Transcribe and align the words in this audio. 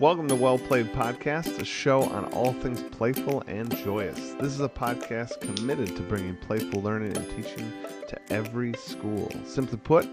Welcome 0.00 0.28
to 0.28 0.34
Well 0.34 0.58
Played 0.58 0.94
Podcast, 0.94 1.60
a 1.60 1.64
show 1.66 2.04
on 2.04 2.24
all 2.32 2.54
things 2.54 2.82
playful 2.84 3.42
and 3.46 3.70
joyous. 3.84 4.32
This 4.40 4.54
is 4.54 4.60
a 4.60 4.68
podcast 4.70 5.38
committed 5.42 5.94
to 5.94 6.00
bringing 6.00 6.38
playful 6.38 6.80
learning 6.80 7.14
and 7.18 7.28
teaching 7.36 7.70
to 8.08 8.18
every 8.32 8.72
school. 8.78 9.30
Simply 9.44 9.76
put, 9.76 10.08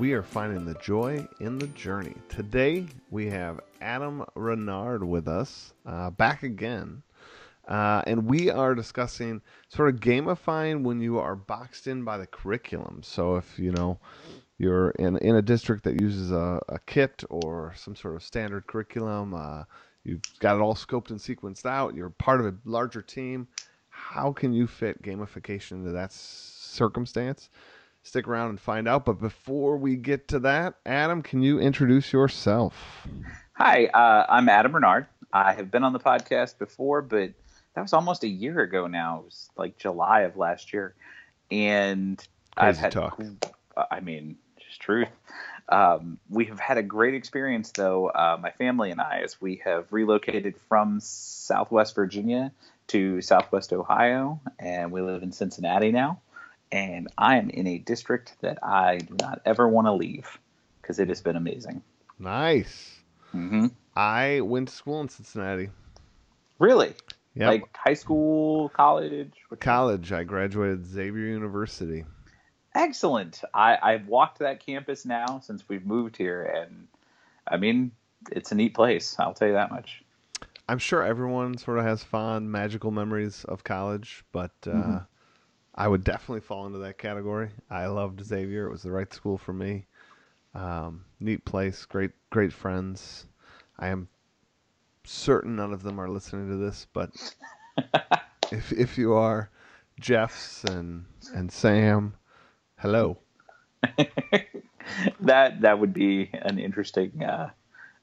we 0.00 0.14
are 0.14 0.24
finding 0.24 0.64
the 0.64 0.74
joy 0.80 1.28
in 1.38 1.60
the 1.60 1.68
journey. 1.68 2.16
Today, 2.28 2.86
we 3.12 3.30
have 3.30 3.60
Adam 3.80 4.24
Bernard 4.34 5.04
with 5.04 5.28
us, 5.28 5.74
uh, 5.86 6.10
back 6.10 6.42
again. 6.42 7.00
Uh, 7.68 8.02
and 8.08 8.26
we 8.26 8.50
are 8.50 8.74
discussing 8.74 9.40
sort 9.68 9.94
of 9.94 10.00
gamifying 10.00 10.82
when 10.82 11.00
you 11.00 11.20
are 11.20 11.36
boxed 11.36 11.86
in 11.86 12.02
by 12.02 12.18
the 12.18 12.26
curriculum. 12.26 13.00
So 13.04 13.36
if 13.36 13.60
you 13.60 13.70
know 13.70 14.00
you're 14.60 14.90
in 14.90 15.16
in 15.18 15.36
a 15.36 15.42
district 15.42 15.84
that 15.84 16.00
uses 16.02 16.30
a, 16.30 16.60
a 16.68 16.78
kit 16.80 17.24
or 17.30 17.72
some 17.76 17.96
sort 17.96 18.14
of 18.14 18.22
standard 18.22 18.66
curriculum, 18.66 19.32
uh, 19.32 19.64
you've 20.04 20.20
got 20.38 20.54
it 20.54 20.60
all 20.60 20.74
scoped 20.74 21.08
and 21.08 21.18
sequenced 21.18 21.64
out. 21.64 21.94
You're 21.94 22.10
part 22.10 22.40
of 22.40 22.46
a 22.46 22.54
larger 22.66 23.00
team. 23.00 23.48
How 23.88 24.32
can 24.32 24.52
you 24.52 24.66
fit 24.66 25.02
gamification 25.02 25.72
into 25.72 25.92
that 25.92 26.12
circumstance? 26.12 27.48
Stick 28.02 28.28
around 28.28 28.50
and 28.50 28.60
find 28.60 28.86
out. 28.86 29.06
But 29.06 29.18
before 29.18 29.78
we 29.78 29.96
get 29.96 30.28
to 30.28 30.38
that, 30.40 30.74
Adam, 30.84 31.22
can 31.22 31.42
you 31.42 31.58
introduce 31.58 32.12
yourself? 32.12 33.08
Hi, 33.54 33.86
uh, 33.86 34.26
I'm 34.28 34.50
Adam 34.50 34.72
Bernard. 34.72 35.06
I 35.32 35.54
have 35.54 35.70
been 35.70 35.84
on 35.84 35.94
the 35.94 36.00
podcast 36.00 36.58
before, 36.58 37.00
but 37.00 37.32
that 37.74 37.80
was 37.80 37.94
almost 37.94 38.24
a 38.24 38.28
year 38.28 38.60
ago 38.60 38.86
now. 38.86 39.20
It 39.20 39.24
was 39.24 39.50
like 39.56 39.78
July 39.78 40.22
of 40.22 40.36
last 40.36 40.74
year, 40.74 40.94
and 41.50 42.18
Crazy 42.56 42.68
I've 42.68 42.76
had. 42.76 42.92
talk. 42.92 43.22
I 43.90 44.00
mean, 44.00 44.36
just 44.70 44.80
truth. 44.80 45.08
Um, 45.68 46.18
we 46.28 46.46
have 46.46 46.58
had 46.58 46.78
a 46.78 46.82
great 46.82 47.14
experience, 47.14 47.72
though. 47.72 48.08
Uh, 48.08 48.38
my 48.40 48.50
family 48.52 48.90
and 48.90 49.00
I, 49.00 49.20
as 49.24 49.40
we 49.40 49.62
have 49.64 49.86
relocated 49.90 50.56
from 50.68 51.00
Southwest 51.00 51.94
Virginia 51.94 52.52
to 52.88 53.20
Southwest 53.20 53.72
Ohio, 53.72 54.40
and 54.58 54.92
we 54.92 55.00
live 55.00 55.22
in 55.22 55.32
Cincinnati 55.32 55.92
now. 55.92 56.20
And 56.72 57.08
I 57.18 57.38
am 57.38 57.50
in 57.50 57.66
a 57.66 57.78
district 57.78 58.36
that 58.42 58.62
I 58.62 58.98
do 58.98 59.16
not 59.20 59.42
ever 59.44 59.68
want 59.68 59.88
to 59.88 59.92
leave 59.92 60.38
because 60.80 61.00
it 61.00 61.08
has 61.08 61.20
been 61.20 61.36
amazing. 61.36 61.82
Nice. 62.18 62.94
hmm 63.32 63.66
I 63.96 64.40
went 64.40 64.68
to 64.68 64.74
school 64.74 65.00
in 65.00 65.08
Cincinnati. 65.08 65.70
Really? 66.60 66.94
Yep. 67.34 67.48
Like 67.48 67.76
high 67.76 67.94
school, 67.94 68.68
college? 68.68 69.32
College. 69.58 70.12
I 70.12 70.22
graduated 70.22 70.86
Xavier 70.86 71.26
University. 71.26 72.04
Excellent. 72.74 73.42
I, 73.52 73.78
I've 73.82 74.06
walked 74.06 74.38
that 74.38 74.64
campus 74.64 75.04
now 75.04 75.40
since 75.40 75.68
we've 75.68 75.84
moved 75.84 76.16
here, 76.16 76.42
and 76.44 76.86
I 77.46 77.56
mean, 77.56 77.92
it's 78.30 78.52
a 78.52 78.54
neat 78.54 78.74
place. 78.74 79.16
I'll 79.18 79.34
tell 79.34 79.48
you 79.48 79.54
that 79.54 79.70
much. 79.70 80.02
I'm 80.68 80.78
sure 80.78 81.02
everyone 81.02 81.58
sort 81.58 81.78
of 81.78 81.84
has 81.84 82.04
fond, 82.04 82.50
magical 82.52 82.92
memories 82.92 83.44
of 83.44 83.64
college, 83.64 84.24
but 84.30 84.52
uh, 84.66 84.68
Mhm. 84.68 85.06
I 85.74 85.88
would 85.88 86.04
definitely 86.04 86.42
fall 86.42 86.66
into 86.66 86.78
that 86.78 86.96
category. 86.98 87.50
I 87.68 87.86
loved 87.86 88.24
Xavier; 88.24 88.66
it 88.66 88.70
was 88.70 88.82
the 88.82 88.92
right 88.92 89.12
school 89.12 89.36
for 89.36 89.52
me. 89.52 89.86
Um, 90.54 91.04
neat 91.18 91.44
place, 91.44 91.84
great, 91.86 92.12
great 92.30 92.52
friends. 92.52 93.26
I 93.78 93.88
am 93.88 94.08
certain 95.04 95.56
none 95.56 95.72
of 95.72 95.82
them 95.82 96.00
are 96.00 96.08
listening 96.08 96.48
to 96.50 96.56
this, 96.56 96.86
but 96.92 97.10
if 98.52 98.70
if 98.72 98.96
you 98.96 99.14
are, 99.14 99.50
Jeffs 99.98 100.64
and 100.64 101.06
and 101.34 101.50
Sam, 101.50 102.14
hello. 102.80 103.18
that 105.20 105.60
that 105.60 105.78
would 105.78 105.92
be 105.94 106.30
an 106.32 106.58
interesting 106.58 107.22
uh, 107.22 107.50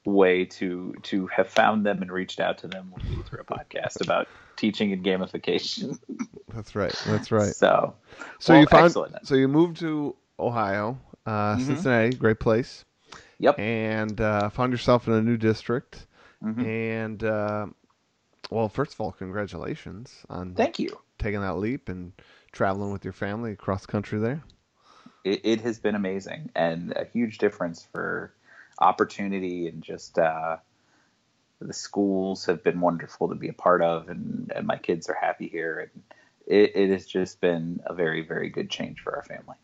way 0.04 0.44
to 0.44 0.94
to 1.02 1.26
have 1.28 1.48
found 1.48 1.84
them 1.86 2.02
and 2.02 2.10
reached 2.10 2.40
out 2.40 2.58
to 2.58 2.68
them 2.68 2.92
through 3.28 3.40
a 3.40 3.44
podcast 3.44 4.00
about 4.00 4.28
teaching 4.56 4.92
and 4.92 5.04
gamification. 5.04 5.98
That's 6.54 6.74
right. 6.74 6.94
That's 7.06 7.30
right. 7.30 7.54
So, 7.54 7.94
So 8.38 8.52
well, 8.54 8.60
you 8.62 8.66
found 8.66 8.86
excellent. 8.86 9.26
so 9.26 9.34
you 9.34 9.48
moved 9.48 9.78
to 9.80 10.16
Ohio, 10.40 10.98
uh, 11.26 11.56
Mhm. 11.56 11.60
Cincinnati, 11.66 12.16
great 12.16 12.40
place, 12.40 12.84
Yep. 13.38 13.58
and 13.58 14.20
uh, 14.20 14.48
found 14.50 14.72
yourself 14.72 15.06
in 15.06 15.14
a 15.14 15.22
new 15.22 15.36
district. 15.36 16.06
Mhm. 16.42 16.64
And 16.64 17.24
uh, 17.24 17.66
well, 18.50 18.68
first 18.68 18.94
of 18.94 19.00
all, 19.00 19.12
congratulations 19.12 20.24
on 20.28 20.54
Thank 20.54 20.78
you. 20.78 20.98
taking 21.18 21.40
that 21.42 21.58
leap 21.58 21.88
and 21.88 22.12
traveling 22.52 22.92
with 22.92 23.04
your 23.04 23.12
family 23.12 23.52
across 23.52 23.86
country 23.86 24.18
there. 24.18 24.42
It, 25.24 25.40
it 25.44 25.60
has 25.62 25.78
been 25.78 25.94
amazing 25.94 26.50
and 26.54 26.92
a 26.92 27.04
huge 27.04 27.38
difference 27.38 27.86
for 27.92 28.32
opportunity 28.80 29.68
and 29.68 29.82
just 29.82 30.18
uh, 30.18 30.56
the 31.60 31.72
schools 31.72 32.46
have 32.46 32.62
been 32.62 32.80
wonderful 32.80 33.28
to 33.28 33.34
be 33.34 33.48
a 33.48 33.52
part 33.52 33.82
of 33.82 34.08
and, 34.08 34.52
and 34.54 34.66
my 34.66 34.76
kids 34.76 35.08
are 35.08 35.18
happy 35.20 35.48
here 35.48 35.78
and 35.80 36.02
it, 36.46 36.76
it 36.76 36.90
has 36.90 37.06
just 37.06 37.40
been 37.40 37.80
a 37.86 37.94
very 37.94 38.26
very 38.26 38.48
good 38.48 38.70
change 38.70 39.00
for 39.00 39.16
our 39.16 39.24
family 39.24 39.56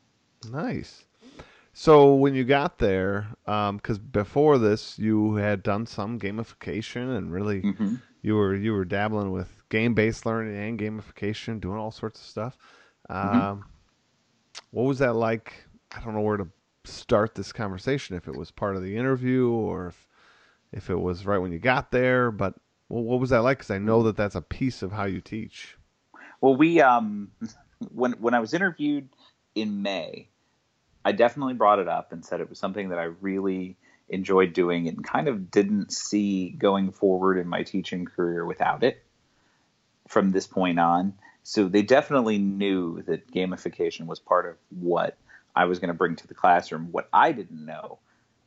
Nice. 0.51 1.05
So 1.73 2.15
when 2.15 2.35
you 2.35 2.45
got 2.45 2.79
there, 2.79 3.29
because 3.45 3.99
before 3.99 4.59
this 4.59 4.99
you 4.99 5.37
had 5.37 5.63
done 5.63 5.87
some 5.87 6.21
gamification 6.21 7.17
and 7.17 7.33
really 7.33 7.61
hmm 7.61 7.97
you 8.23 8.37
were 8.37 8.55
you 8.55 8.73
were 8.73 8.87
dabbling 8.87 9.33
with 9.33 9.63
game 9.69 9.93
based 9.95 10.25
learning 10.25 10.57
and 10.57 10.79
gamification, 10.79 11.61
doing 11.61 11.77
all 11.77 11.91
sorts 11.91 12.21
of 12.21 12.27
stuff. 12.27 12.57
Um, 13.11 13.67
what 14.71 14.85
was 14.85 14.99
that 15.01 15.15
like? 15.15 15.65
I 15.97 16.01
don't 16.01 16.15
know 16.15 16.21
where 16.21 16.37
to 16.39 16.49
start 16.85 17.35
this 17.35 17.53
conversation. 17.53 18.17
If 18.17 18.29
it 18.29 18.37
was 18.37 18.51
part 18.51 18.77
of 18.77 18.83
the 18.83 18.97
interview 18.97 19.51
or 19.51 19.89
if 19.89 20.09
if 20.73 20.91
it 20.91 20.97
was 20.97 21.25
right 21.27 21.39
when 21.39 21.53
you 21.53 21.59
got 21.59 21.91
there, 21.93 22.31
but 22.31 22.55
well, 22.89 23.03
what 23.03 23.21
was 23.21 23.31
that 23.31 23.43
like? 23.43 23.59
Because 23.59 23.71
I 23.71 23.79
know 23.79 24.03
that 24.05 24.17
that's 24.17 24.35
a 24.35 24.43
piece 24.43 24.83
of 24.83 24.93
how 24.93 25.05
you 25.05 25.21
teach. 25.21 25.77
well 26.41 26.57
we 26.57 26.81
um 26.81 27.31
when 27.93 28.13
when 28.13 28.35
i 28.35 28.41
was 28.41 28.55
interviewed 28.55 29.09
in 29.55 29.83
may 29.83 30.29
i 31.05 31.13
definitely 31.13 31.55
brought 31.55 31.79
it 31.79 31.89
up 31.89 32.13
and 32.13 32.25
said 32.25 32.41
it 32.41 32.49
was 32.49 32.59
something 32.59 32.91
that 32.91 32.99
i 32.99 33.05
really 33.05 33.77
enjoyed 34.09 34.53
doing 34.53 34.89
and 34.89 35.05
kind 35.05 35.29
of 35.29 35.51
didn't 35.51 35.93
see 35.93 36.51
going 36.51 36.93
forward 36.93 37.39
in 37.39 37.49
my 37.49 37.63
teaching 37.63 38.05
career 38.05 38.45
without 38.45 38.83
it 38.85 39.03
from 40.09 40.31
this 40.31 40.47
point 40.47 40.79
on. 40.79 41.15
So 41.45 41.69
they 41.69 41.83
definitely 41.83 42.39
knew 42.39 43.03
that 43.03 43.31
gamification 43.31 44.07
was 44.07 44.19
part 44.19 44.47
of 44.47 44.57
what 44.71 45.17
I 45.55 45.67
was 45.67 45.79
going 45.79 45.89
to 45.89 45.95
bring 45.95 46.17
to 46.17 46.27
the 46.27 46.35
classroom. 46.35 46.89
What 46.91 47.09
I 47.13 47.33
didn't 47.33 47.65
know 47.65 47.99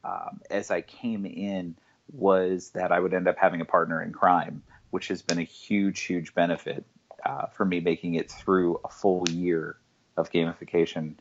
um, 0.03 0.41
as 0.49 0.71
I 0.71 0.81
came 0.81 1.25
in 1.25 1.75
was 2.11 2.71
that 2.71 2.91
I 2.91 2.99
would 2.99 3.13
end 3.13 3.27
up 3.27 3.37
having 3.37 3.61
a 3.61 3.65
partner 3.65 4.01
in 4.01 4.11
crime, 4.11 4.63
which 4.89 5.09
has 5.09 5.21
been 5.21 5.37
a 5.37 5.43
huge, 5.43 6.01
huge 6.01 6.33
benefit 6.33 6.85
uh, 7.23 7.45
for 7.47 7.65
me 7.65 7.79
making 7.79 8.15
it 8.15 8.31
through 8.31 8.79
a 8.83 8.89
full 8.89 9.29
year 9.29 9.77
of 10.17 10.31
gamification 10.31 11.15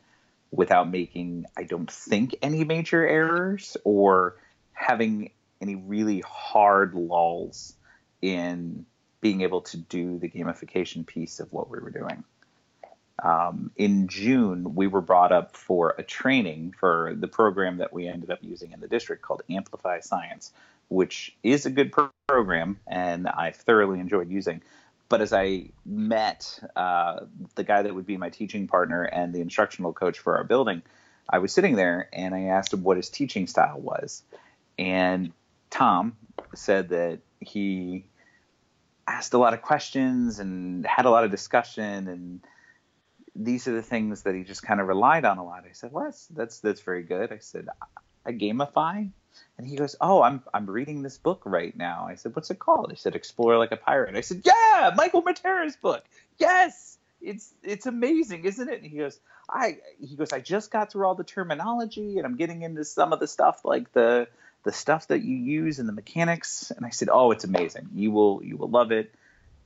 without 0.49 0.89
making, 0.89 1.45
I 1.55 1.63
don't 1.63 1.91
think, 1.91 2.35
any 2.41 2.63
major 2.63 3.05
errors 3.05 3.77
or 3.83 4.37
having 4.73 5.31
any 5.61 5.75
really 5.75 6.21
hard 6.21 6.95
lulls 6.95 7.73
in 8.21 8.85
being 9.21 9.41
able 9.41 9.61
to 9.61 9.77
do 9.77 10.19
the 10.19 10.29
gamification 10.29 11.05
piece 11.05 11.39
of 11.39 11.51
what 11.51 11.69
we 11.69 11.79
were 11.79 11.89
doing. 11.89 12.23
Um, 13.23 13.71
in 13.75 14.07
June, 14.07 14.75
we 14.75 14.85
were 14.85 15.01
brought 15.01 15.31
up 15.31 15.55
for 15.55 15.95
a 15.97 16.03
training 16.03 16.75
for 16.79 17.15
the 17.17 17.27
program 17.27 17.77
that 17.77 17.91
we 17.91 18.07
ended 18.07 18.29
up 18.29 18.39
using 18.41 18.73
in 18.73 18.79
the 18.79 18.87
district 18.87 19.23
called 19.23 19.41
Amplify 19.49 20.01
Science, 20.01 20.51
which 20.89 21.35
is 21.41 21.65
a 21.65 21.71
good 21.71 21.91
pro- 21.91 22.11
program 22.27 22.79
and 22.85 23.27
I 23.27 23.51
thoroughly 23.51 23.99
enjoyed 23.99 24.29
using. 24.29 24.61
But 25.09 25.21
as 25.21 25.33
I 25.33 25.69
met 25.85 26.59
uh, 26.75 27.21
the 27.55 27.63
guy 27.63 27.81
that 27.81 27.95
would 27.95 28.05
be 28.05 28.17
my 28.17 28.29
teaching 28.29 28.67
partner 28.67 29.03
and 29.03 29.33
the 29.33 29.41
instructional 29.41 29.93
coach 29.93 30.19
for 30.19 30.37
our 30.37 30.43
building, 30.43 30.83
I 31.29 31.39
was 31.39 31.51
sitting 31.53 31.75
there 31.75 32.09
and 32.13 32.35
I 32.35 32.43
asked 32.43 32.73
him 32.73 32.83
what 32.83 32.97
his 32.97 33.09
teaching 33.09 33.47
style 33.47 33.79
was. 33.79 34.21
And 34.77 35.31
Tom 35.69 36.15
said 36.53 36.89
that 36.89 37.19
he 37.39 38.05
asked 39.07 39.33
a 39.33 39.37
lot 39.37 39.53
of 39.53 39.61
questions 39.61 40.39
and 40.39 40.85
had 40.85 41.05
a 41.05 41.09
lot 41.09 41.23
of 41.23 41.31
discussion 41.31 42.07
and 42.07 42.41
these 43.37 43.67
are 43.67 43.73
the 43.73 43.83
things 43.83 44.23
that 44.23 44.35
he 44.35 44.43
just 44.43 44.63
kind 44.63 44.81
of 44.81 44.87
relied 44.87 45.25
on 45.25 45.37
a 45.37 45.45
lot. 45.45 45.63
I 45.69 45.73
said, 45.73 45.91
"Well, 45.91 46.05
that's 46.05 46.25
that's 46.27 46.59
that's 46.59 46.81
very 46.81 47.03
good." 47.03 47.31
I 47.31 47.37
said, 47.37 47.67
"I 48.25 48.31
gamify," 48.31 49.09
and 49.57 49.67
he 49.67 49.75
goes, 49.75 49.95
"Oh, 50.01 50.21
I'm 50.21 50.41
I'm 50.53 50.65
reading 50.65 51.03
this 51.03 51.17
book 51.17 51.43
right 51.45 51.75
now." 51.75 52.07
I 52.09 52.15
said, 52.15 52.35
"What's 52.35 52.49
it 52.49 52.59
called?" 52.59 52.89
He 52.89 52.97
said, 52.97 53.15
"Explore 53.15 53.57
Like 53.57 53.71
a 53.71 53.77
Pirate." 53.77 54.15
I 54.15 54.21
said, 54.21 54.41
"Yeah, 54.43 54.91
Michael 54.95 55.21
Matera's 55.21 55.75
book. 55.75 56.03
Yes, 56.39 56.97
it's 57.21 57.53
it's 57.63 57.85
amazing, 57.85 58.45
isn't 58.45 58.67
it?" 58.67 58.81
And 58.81 58.91
he 58.91 58.97
goes, 58.97 59.19
"I," 59.49 59.77
he 59.99 60.15
goes, 60.15 60.33
"I 60.33 60.39
just 60.39 60.71
got 60.71 60.91
through 60.91 61.05
all 61.05 61.15
the 61.15 61.23
terminology 61.23 62.17
and 62.17 62.25
I'm 62.25 62.37
getting 62.37 62.63
into 62.63 62.83
some 62.83 63.13
of 63.13 63.19
the 63.19 63.27
stuff 63.27 63.63
like 63.63 63.91
the 63.93 64.27
the 64.67 64.73
stuff 64.73 65.07
that 65.07 65.23
you 65.23 65.35
use 65.35 65.79
and 65.79 65.87
the 65.87 65.93
mechanics." 65.93 66.71
And 66.75 66.85
I 66.85 66.89
said, 66.89 67.09
"Oh, 67.11 67.31
it's 67.31 67.43
amazing. 67.43 67.89
You 67.95 68.11
will 68.11 68.41
you 68.43 68.57
will 68.57 68.69
love 68.69 68.91
it." 68.91 69.15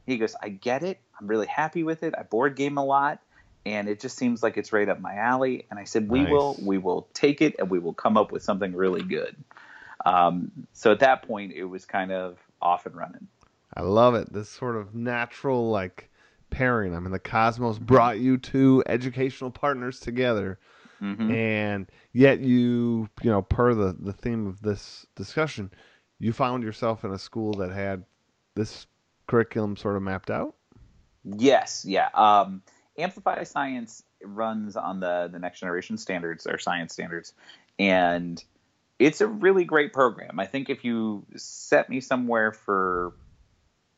He 0.06 0.18
goes, 0.18 0.36
"I 0.42 0.50
get 0.50 0.84
it. 0.84 1.00
I'm 1.20 1.28
really 1.28 1.48
happy 1.48 1.84
with 1.84 2.04
it. 2.04 2.14
I 2.18 2.24
board 2.24 2.56
game 2.56 2.78
a 2.78 2.86
lot." 2.86 3.20
and 3.66 3.88
it 3.88 4.00
just 4.00 4.18
seems 4.18 4.42
like 4.42 4.58
it's 4.58 4.74
right 4.74 4.90
up 4.90 5.00
my 5.00 5.16
alley. 5.16 5.66
And 5.70 5.80
I 5.80 5.84
said, 5.84 6.10
we 6.10 6.24
Nice. 6.24 6.32
will, 6.32 6.58
we 6.60 6.78
will 6.78 7.08
take 7.14 7.42
it, 7.42 7.56
and 7.60 7.70
we 7.70 7.80
will 7.80 7.94
come 7.94 8.18
up 8.18 8.32
with 8.32 8.44
something 8.44 8.74
really 8.74 9.04
good. 9.04 9.36
Um, 10.06 10.52
so 10.74 10.92
at 10.92 11.00
that 11.00 11.24
point, 11.24 11.54
it 11.54 11.66
was 11.66 11.86
kind 11.86 12.12
of 12.12 12.40
off 12.62 12.86
and 12.86 12.96
running. 12.96 13.28
I 13.76 13.82
love 13.82 14.16
it. 14.16 14.34
This 14.34 14.50
sort 14.50 14.76
of 14.76 14.96
natural 14.96 15.70
like 15.70 16.10
pairing. 16.50 16.96
I 16.96 17.00
mean, 17.00 17.12
the 17.12 17.20
cosmos 17.20 17.78
brought 17.78 18.20
you 18.20 18.38
two 18.38 18.84
educational 18.88 19.52
partners 19.52 20.00
together, 20.00 20.60
hmm 21.02 21.32
and 21.32 21.88
yet 22.14 22.40
you, 22.42 23.10
you 23.24 23.32
know, 23.32 23.42
per 23.42 23.74
the 23.74 23.96
the 24.00 24.14
theme 24.14 24.48
of 24.48 24.62
this 24.62 25.06
discussion, 25.16 25.72
you 26.20 26.32
found 26.32 26.64
yourself 26.64 27.04
in 27.04 27.12
a 27.12 27.18
school 27.18 27.54
that 27.56 27.72
had 27.72 28.06
this 28.56 28.86
curriculum 29.28 29.76
sort 29.76 29.96
of 29.96 30.04
mapped 30.04 30.30
out. 30.30 30.56
Yes, 31.24 31.86
yeah. 31.88 32.10
Um, 32.14 32.62
Amplify 32.98 33.44
Science 33.44 34.04
runs 34.24 34.76
on 34.76 35.00
the 35.00 35.30
the 35.32 35.40
next 35.40 35.60
generation 35.60 35.98
standards 35.98 36.46
or 36.46 36.58
science 36.60 36.94
standards, 36.94 37.34
and 37.80 38.44
it's 39.00 39.22
a 39.22 39.28
really 39.28 39.64
great 39.64 39.94
program. 39.94 40.40
I 40.40 40.46
think 40.46 40.70
if 40.70 40.86
you 40.86 41.26
set 41.36 41.90
me 41.90 42.02
somewhere 42.02 42.52
for 42.52 43.14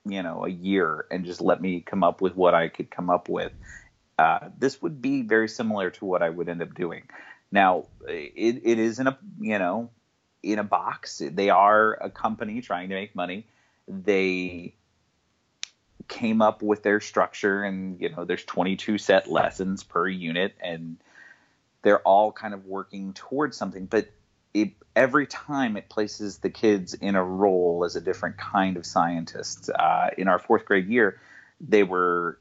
you 0.06 0.24
know 0.24 0.46
a 0.46 0.50
year 0.50 1.06
and 1.12 1.26
just 1.26 1.42
let 1.42 1.62
me 1.62 1.82
come 1.82 2.04
up 2.04 2.22
with 2.22 2.36
what 2.36 2.54
I 2.54 2.70
could 2.70 2.90
come 2.90 3.10
up 3.10 3.28
with, 3.28 3.52
uh, 4.18 4.50
this 4.58 4.82
would 4.82 5.02
be 5.02 5.22
very 5.22 5.50
similar 5.50 5.90
to 5.92 6.06
what 6.06 6.22
I 6.22 6.30
would 6.30 6.50
end 6.50 6.62
up 6.62 6.74
doing. 6.74 7.04
Now, 7.52 7.86
it, 8.08 8.62
it 8.64 8.80
is 8.80 9.00
in 9.00 9.08
a 9.08 9.18
you 9.40 9.60
know 9.60 9.90
in 10.42 10.60
a 10.60 10.64
box. 10.64 11.22
They 11.24 11.50
are 11.50 11.94
a 11.94 12.10
company 12.10 12.62
trying 12.62 12.90
to 12.90 12.96
make 12.96 13.16
money. 13.16 13.48
They 13.88 14.76
came 16.08 16.42
up 16.42 16.62
with 16.62 16.84
their 16.84 17.00
structure 17.00 17.64
and 17.64 18.00
you 18.02 18.10
know 18.10 18.26
there's 18.26 18.44
22 18.44 18.98
set 18.98 19.32
lessons 19.32 19.84
per 19.84 20.08
unit 20.08 20.54
and 20.62 20.98
they're 21.82 22.02
all 22.02 22.32
kind 22.32 22.54
of 22.54 22.66
working 22.66 23.14
towards 23.14 23.56
something 23.56 23.86
but 23.86 24.10
it, 24.54 24.74
every 24.96 25.26
time 25.26 25.78
it 25.78 25.90
places 25.90 26.40
the 26.40 26.50
kids 26.50 26.94
in 26.94 27.16
a 27.16 27.24
role 27.24 27.84
as 27.86 27.96
a 27.96 28.02
different 28.02 28.38
kind 28.38 28.78
of 28.78 28.86
scientist 28.86 29.70
uh, 29.70 30.10
in 30.18 30.28
our 30.28 30.40
fourth 30.40 30.66
grade 30.66 30.88
year 30.88 31.20
they 31.62 31.84
were 31.84 32.38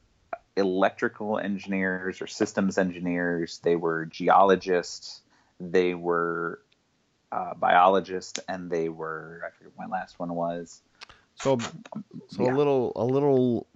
electrical 0.57 1.39
engineers 1.39 2.21
or 2.21 2.27
systems 2.27 2.77
engineers 2.79 3.59
they 3.63 3.77
were 3.77 4.05
geologists 4.07 5.23
they 5.61 5.95
were 5.95 6.61
uh, 7.31 7.55
biologists 7.55 8.39
and 8.49 8.71
they 8.71 8.89
were 8.89 9.41
i 9.47 9.51
forget 9.57 9.73
what 9.77 9.89
my 9.89 9.97
last 9.99 10.19
one 10.19 10.35
was 10.35 10.83
So, 11.37 11.59
so 12.29 12.45
Yeah. 12.45 12.53
a 12.53 12.55
little 12.55 12.93
a 12.97 13.05
little 13.05 13.67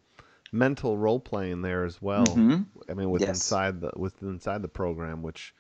mental 0.53 0.97
role 0.99 1.19
playing 1.19 1.63
there 1.63 1.85
as 1.85 2.01
well. 2.01 2.27
Mhm. 2.27 2.67
I 2.89 2.95
mean, 2.95 3.11
with 3.11 3.23
Yes. 3.23 3.31
inside 3.31 3.81
the 3.81 3.91
with 3.97 4.23
inside 4.23 4.63
the 4.63 4.69
program, 4.69 5.23
which 5.23 5.55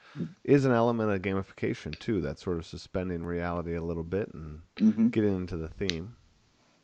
is 0.44 0.64
an 0.64 0.72
element 0.72 1.10
of 1.10 1.22
gamification 1.22 1.98
too. 1.98 2.20
That 2.20 2.38
sort 2.38 2.58
of 2.58 2.66
suspending 2.66 3.24
reality 3.24 3.74
a 3.74 3.82
little 3.82 4.04
bit 4.04 4.32
and 4.34 4.60
Mhm. 4.76 5.10
getting 5.10 5.34
into 5.34 5.56
the 5.56 5.68
theme. 5.68 6.14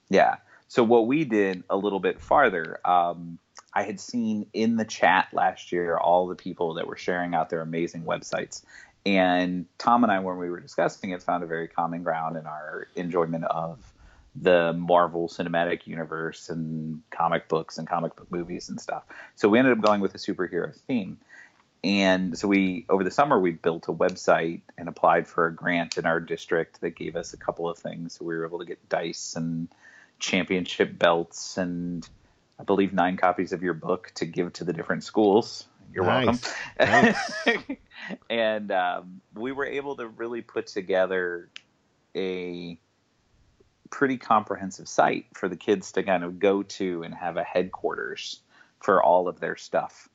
Yeah. 0.09 0.37
So 0.69 0.83
what 0.83 1.07
we 1.07 1.25
did 1.25 1.63
a 1.69 1.77
little 1.77 2.01
bit 2.01 2.21
farther, 2.21 2.81
um, 2.87 3.39
I 3.75 3.85
had 3.85 4.01
seen 4.01 4.47
in 4.53 4.77
the 4.77 4.85
chat 4.85 5.29
last 5.33 5.73
year 5.73 5.97
all 5.97 6.27
the 6.27 6.35
people 6.35 6.75
that 6.75 6.87
were 6.87 6.97
sharing 6.97 7.35
out 7.35 7.51
their 7.51 7.63
amazing 7.63 8.03
websites. 8.03 8.63
And 9.05 9.67
Tom 9.79 10.05
and 10.05 10.13
I, 10.13 10.21
when 10.21 10.37
we 10.37 10.51
were 10.51 10.61
discussing 10.61 11.11
it, 11.11 11.23
found 11.23 11.43
a 11.43 11.47
very 11.47 11.69
common 11.69 12.03
ground 12.03 12.37
in 12.37 12.47
our 12.47 12.87
enjoyment 12.95 13.45
of 13.45 13.79
the 14.35 14.73
Marvel 14.73 15.29
Cinematic 15.29 15.87
Universe 15.87 16.49
and 16.49 17.03
comic 17.11 17.49
books 17.49 17.79
and 17.79 17.89
comic 17.89 18.17
book 18.17 18.31
movies 18.31 18.69
and 18.69 18.81
stuff. 18.81 19.05
So 19.35 19.49
we 19.49 19.59
ended 19.59 19.77
up 19.77 19.85
going 19.85 20.01
with 20.01 20.15
a 20.15 20.19
superhero 20.19 20.75
theme. 20.75 21.19
And 21.85 22.39
so 22.39 22.47
we, 22.47 22.87
over 22.89 23.03
the 23.03 23.11
summer, 23.11 23.41
we 23.41 23.51
built 23.51 23.89
a 23.89 23.93
website 23.93 24.61
and 24.79 24.89
applied 24.89 25.27
for 25.27 25.47
a 25.47 25.55
grant 25.55 25.99
in 25.99 26.07
our 26.07 26.21
district 26.21 26.81
that 26.81 26.95
gave 26.95 27.17
us 27.17 27.33
a 27.33 27.37
couple 27.37 27.69
of 27.69 27.77
things. 27.77 28.15
So 28.15 28.25
we 28.25 28.37
were 28.37 28.47
able 28.47 28.61
to 28.61 28.65
get 28.65 28.89
dice 28.89 29.35
and 29.35 29.69
championship 30.21 30.97
belts 30.97 31.59
and 31.59 32.09
I 32.59 32.65
believe 32.65 32.93
nine 32.93 33.17
copies 33.17 33.53
of 33.53 33.63
your 33.63 33.75
book 33.75 34.13
to 34.17 34.27
give 34.27 34.53
to 34.55 34.65
the 34.65 34.73
different 34.73 35.05
schools. 35.05 35.67
You're 35.93 36.05
Nice. 36.05 36.55
welcome. 36.79 37.77
and 38.31 38.73
um, 38.73 39.21
we 39.35 39.53
were 39.53 39.67
able 39.67 39.97
to 39.97 40.09
really 40.09 40.43
put 40.43 40.67
together 40.69 41.51
a 42.15 42.79
pretty 43.91 44.17
comprehensive 44.17 44.89
site 44.89 45.27
for 45.35 45.49
the 45.49 45.57
kids 45.57 45.93
to 45.93 46.03
kind 46.03 46.25
of 46.25 46.39
go 46.39 46.63
to 46.63 47.03
and 47.03 47.15
have 47.15 47.37
a 47.37 47.45
headquarters 47.45 48.41
for 48.81 49.03
all 49.03 49.29
of 49.29 49.39
their 49.41 49.57
stuff. 49.57 50.09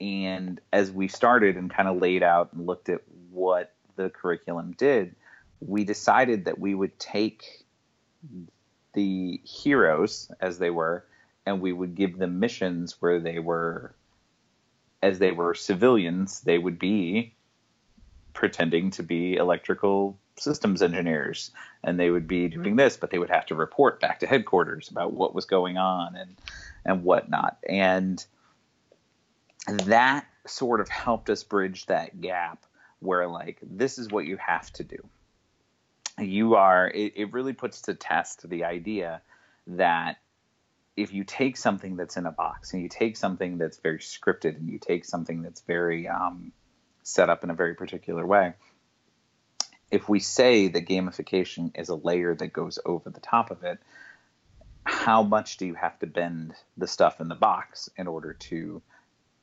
And 0.00 0.60
as 0.72 0.90
we 0.90 1.08
started 1.08 1.56
and 1.56 1.70
kind 1.70 1.88
of 1.88 2.00
laid 2.00 2.22
out 2.22 2.52
and 2.52 2.66
looked 2.66 2.88
at 2.88 3.02
what 3.30 3.72
the 3.96 4.10
curriculum 4.10 4.72
did, 4.72 5.14
we 5.60 5.84
decided 5.84 6.46
that 6.46 6.58
we 6.58 6.74
would 6.74 6.98
take 6.98 7.64
the 8.94 9.40
heroes 9.44 10.30
as 10.40 10.58
they 10.58 10.70
were 10.70 11.04
and 11.46 11.60
we 11.60 11.72
would 11.72 11.94
give 11.94 12.18
them 12.18 12.40
missions 12.40 12.96
where 13.00 13.20
they 13.20 13.38
were 13.38 13.94
as 15.02 15.18
they 15.18 15.30
were 15.32 15.54
civilians 15.54 16.40
they 16.40 16.58
would 16.58 16.78
be 16.78 17.34
pretending 18.32 18.90
to 18.90 19.02
be 19.02 19.34
electrical 19.34 20.18
systems 20.36 20.82
engineers. 20.82 21.50
And 21.84 21.98
they 21.98 22.10
would 22.10 22.26
be 22.26 22.48
mm-hmm. 22.48 22.62
doing 22.62 22.76
this 22.76 22.96
but 22.96 23.10
they 23.10 23.18
would 23.18 23.30
have 23.30 23.46
to 23.46 23.54
report 23.54 24.00
back 24.00 24.20
to 24.20 24.26
headquarters 24.26 24.88
about 24.88 25.12
what 25.12 25.34
was 25.34 25.44
going 25.44 25.76
on 25.78 26.16
and 26.16 26.36
and 26.84 27.04
whatnot. 27.04 27.58
And 27.68 28.24
that 29.66 30.26
sort 30.46 30.80
of 30.80 30.88
helped 30.88 31.28
us 31.28 31.44
bridge 31.44 31.86
that 31.86 32.20
gap 32.20 32.64
where 33.00 33.28
like 33.28 33.58
this 33.62 33.98
is 33.98 34.08
what 34.08 34.26
you 34.26 34.36
have 34.38 34.70
to 34.74 34.84
do. 34.84 34.98
You 36.18 36.54
are 36.56 36.88
it, 36.88 37.14
it 37.16 37.32
really 37.32 37.52
puts 37.52 37.82
to 37.82 37.94
test 37.94 38.48
the 38.48 38.64
idea 38.64 39.22
that 39.66 40.18
if 41.02 41.12
you 41.12 41.24
take 41.24 41.56
something 41.56 41.96
that's 41.96 42.16
in 42.16 42.26
a 42.26 42.32
box 42.32 42.72
and 42.72 42.82
you 42.82 42.88
take 42.88 43.16
something 43.16 43.58
that's 43.58 43.78
very 43.78 43.98
scripted 43.98 44.56
and 44.56 44.68
you 44.68 44.78
take 44.78 45.04
something 45.04 45.42
that's 45.42 45.60
very 45.62 46.08
um, 46.08 46.52
set 47.02 47.30
up 47.30 47.44
in 47.44 47.50
a 47.50 47.54
very 47.54 47.74
particular 47.74 48.26
way 48.26 48.52
if 49.90 50.08
we 50.08 50.20
say 50.20 50.68
that 50.68 50.86
gamification 50.86 51.76
is 51.78 51.88
a 51.88 51.94
layer 51.94 52.34
that 52.34 52.52
goes 52.52 52.78
over 52.84 53.10
the 53.10 53.20
top 53.20 53.50
of 53.50 53.64
it 53.64 53.78
how 54.84 55.22
much 55.22 55.56
do 55.56 55.66
you 55.66 55.74
have 55.74 55.98
to 55.98 56.06
bend 56.06 56.54
the 56.76 56.86
stuff 56.86 57.20
in 57.20 57.28
the 57.28 57.34
box 57.34 57.88
in 57.96 58.06
order 58.06 58.32
to 58.34 58.82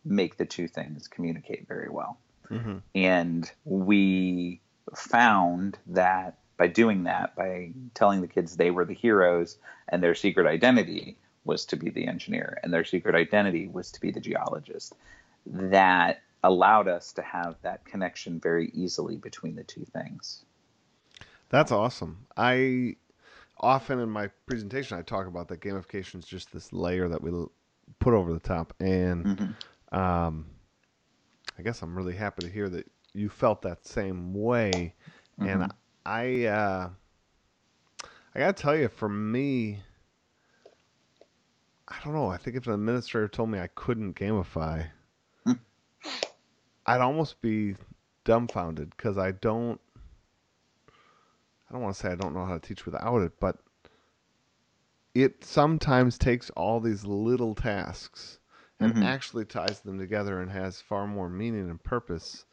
make 0.04 0.38
the 0.38 0.46
two 0.46 0.68
things 0.68 1.08
communicate 1.08 1.68
very 1.68 1.90
well? 1.90 2.18
Hmm 2.48 2.78
and 2.96 3.50
we 3.66 4.62
found 4.96 5.78
that 5.88 6.38
by 6.58 6.68
doing 6.68 7.04
that, 7.04 7.36
by 7.36 7.72
telling 7.94 8.22
the 8.22 8.28
kids 8.28 8.56
they 8.56 8.72
were 8.72 8.86
the 8.86 8.94
heroes 8.94 9.58
and 9.88 10.02
their 10.02 10.16
secret 10.16 10.48
identity 10.48 11.18
was 11.48 11.66
to 11.66 11.76
be 11.76 11.90
the 11.90 12.08
engineer 12.08 12.60
and 12.62 12.72
their 12.72 12.86
secret 12.86 13.16
identity 13.16 13.68
was 13.68 13.92
to 13.92 14.02
be 14.02 14.12
the 14.12 14.20
geologist, 14.20 14.94
that 15.46 16.22
allowed 16.44 16.88
us 16.88 17.14
to 17.14 17.22
have 17.24 17.56
that 17.64 17.84
connection 17.86 18.40
very 18.40 18.70
easily 18.74 19.16
between 19.18 19.56
the 19.56 19.64
two 19.64 19.86
things. 19.86 20.46
That's 21.50 21.72
awesome. 21.72 22.28
I 22.36 22.98
often 23.60 24.00
in 24.00 24.10
my 24.10 24.28
presentation 24.46 24.98
I 24.98 25.02
talk 25.02 25.26
about 25.26 25.48
that 25.48 25.62
gamification 25.62 26.20
is 26.20 26.26
just 26.26 26.54
this 26.54 26.72
layer 26.74 27.08
that 27.08 27.22
we 27.22 27.32
put 28.00 28.14
over 28.14 28.32
the 28.34 28.40
top, 28.40 28.74
and 28.80 29.26
Mhm. 29.26 29.98
um, 29.98 30.46
I 31.58 31.64
guess 31.64 31.82
I'm 31.82 31.96
really 31.96 32.16
happy 32.16 32.44
to 32.44 32.50
hear 32.50 32.70
that 32.70 32.92
you 33.14 33.30
felt 33.30 33.62
that 33.64 33.88
same 33.88 34.34
way. 34.34 34.94
And 35.40 35.64
Mhm. 35.64 35.72
I, 36.06 36.46
uh, 36.46 36.90
I 38.36 38.40
gotta 38.40 38.54
tell 38.54 38.76
you, 38.76 38.90
for 38.90 39.10
me, 39.10 39.82
I 41.88 41.98
don't 42.04 42.14
know. 42.14 42.28
I 42.28 42.38
think 42.38 42.56
if 42.56 42.68
an 42.68 42.74
administrator 42.74 43.28
told 43.28 43.50
me 43.50 43.60
I 43.60 43.68
couldn't 43.68 44.16
gamify, 44.16 44.90
Hmm. 45.46 45.54
I'd 46.86 47.02
almost 47.02 47.42
be 47.42 47.76
dumbfounded 48.24 48.92
because 48.92 49.18
I 49.18 49.32
don't. 49.32 49.80
I 51.70 51.74
don't 51.74 51.82
want 51.82 51.96
to 51.96 52.02
say 52.02 52.12
I 52.12 52.16
don't 52.16 52.34
know 52.34 52.46
how 52.46 52.54
to 52.54 52.60
teach 52.60 52.86
without 52.86 53.22
it, 53.22 53.40
but 53.40 53.58
it 55.14 55.44
sometimes 55.44 56.18
takes 56.18 56.50
all 56.52 56.80
these 56.80 57.04
little 57.04 57.56
tasks 57.56 58.40
and 58.80 58.94
Mhm. 58.94 59.04
actually 59.04 59.46
ties 59.46 59.82
them 59.82 59.98
together 59.98 60.40
and 60.40 60.52
has 60.52 60.82
far 60.82 61.08
more 61.08 61.30
meaning 61.30 61.70
and 61.70 61.84
purpose 61.84 62.46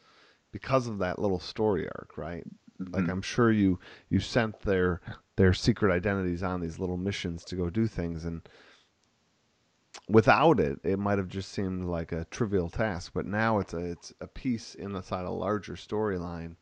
because 0.51 0.87
of 0.87 0.97
that 0.99 1.19
little 1.19 1.39
story 1.39 1.87
arc, 1.95 2.17
right? 2.17 2.43
Like 2.91 3.05
Mhm. 3.05 3.09
I'm 3.09 3.21
sure 3.21 3.51
you 3.51 3.79
you 4.09 4.19
sent 4.19 4.59
their 4.61 5.01
their 5.37 5.53
secret 5.53 5.91
identities 5.93 6.43
on 6.43 6.59
these 6.61 6.79
little 6.79 6.97
missions 6.97 7.45
to 7.45 7.55
go 7.55 7.69
do 7.69 7.87
things 7.87 8.25
and 8.25 8.47
without 10.07 10.59
it 10.59 10.79
it 10.83 10.99
might 10.99 11.17
have 11.17 11.27
just 11.27 11.51
seemed 11.51 11.85
like 11.85 12.11
a 12.11 12.25
trivial 12.25 12.69
task 12.69 13.11
but 13.13 13.25
now 13.25 13.59
it's 13.59 13.73
a 13.73 13.77
it's 13.79 14.13
a 14.21 14.27
piece 14.27 14.75
inside 14.75 15.25
a 15.25 15.31
larger 15.31 15.73
storyline 15.73 16.55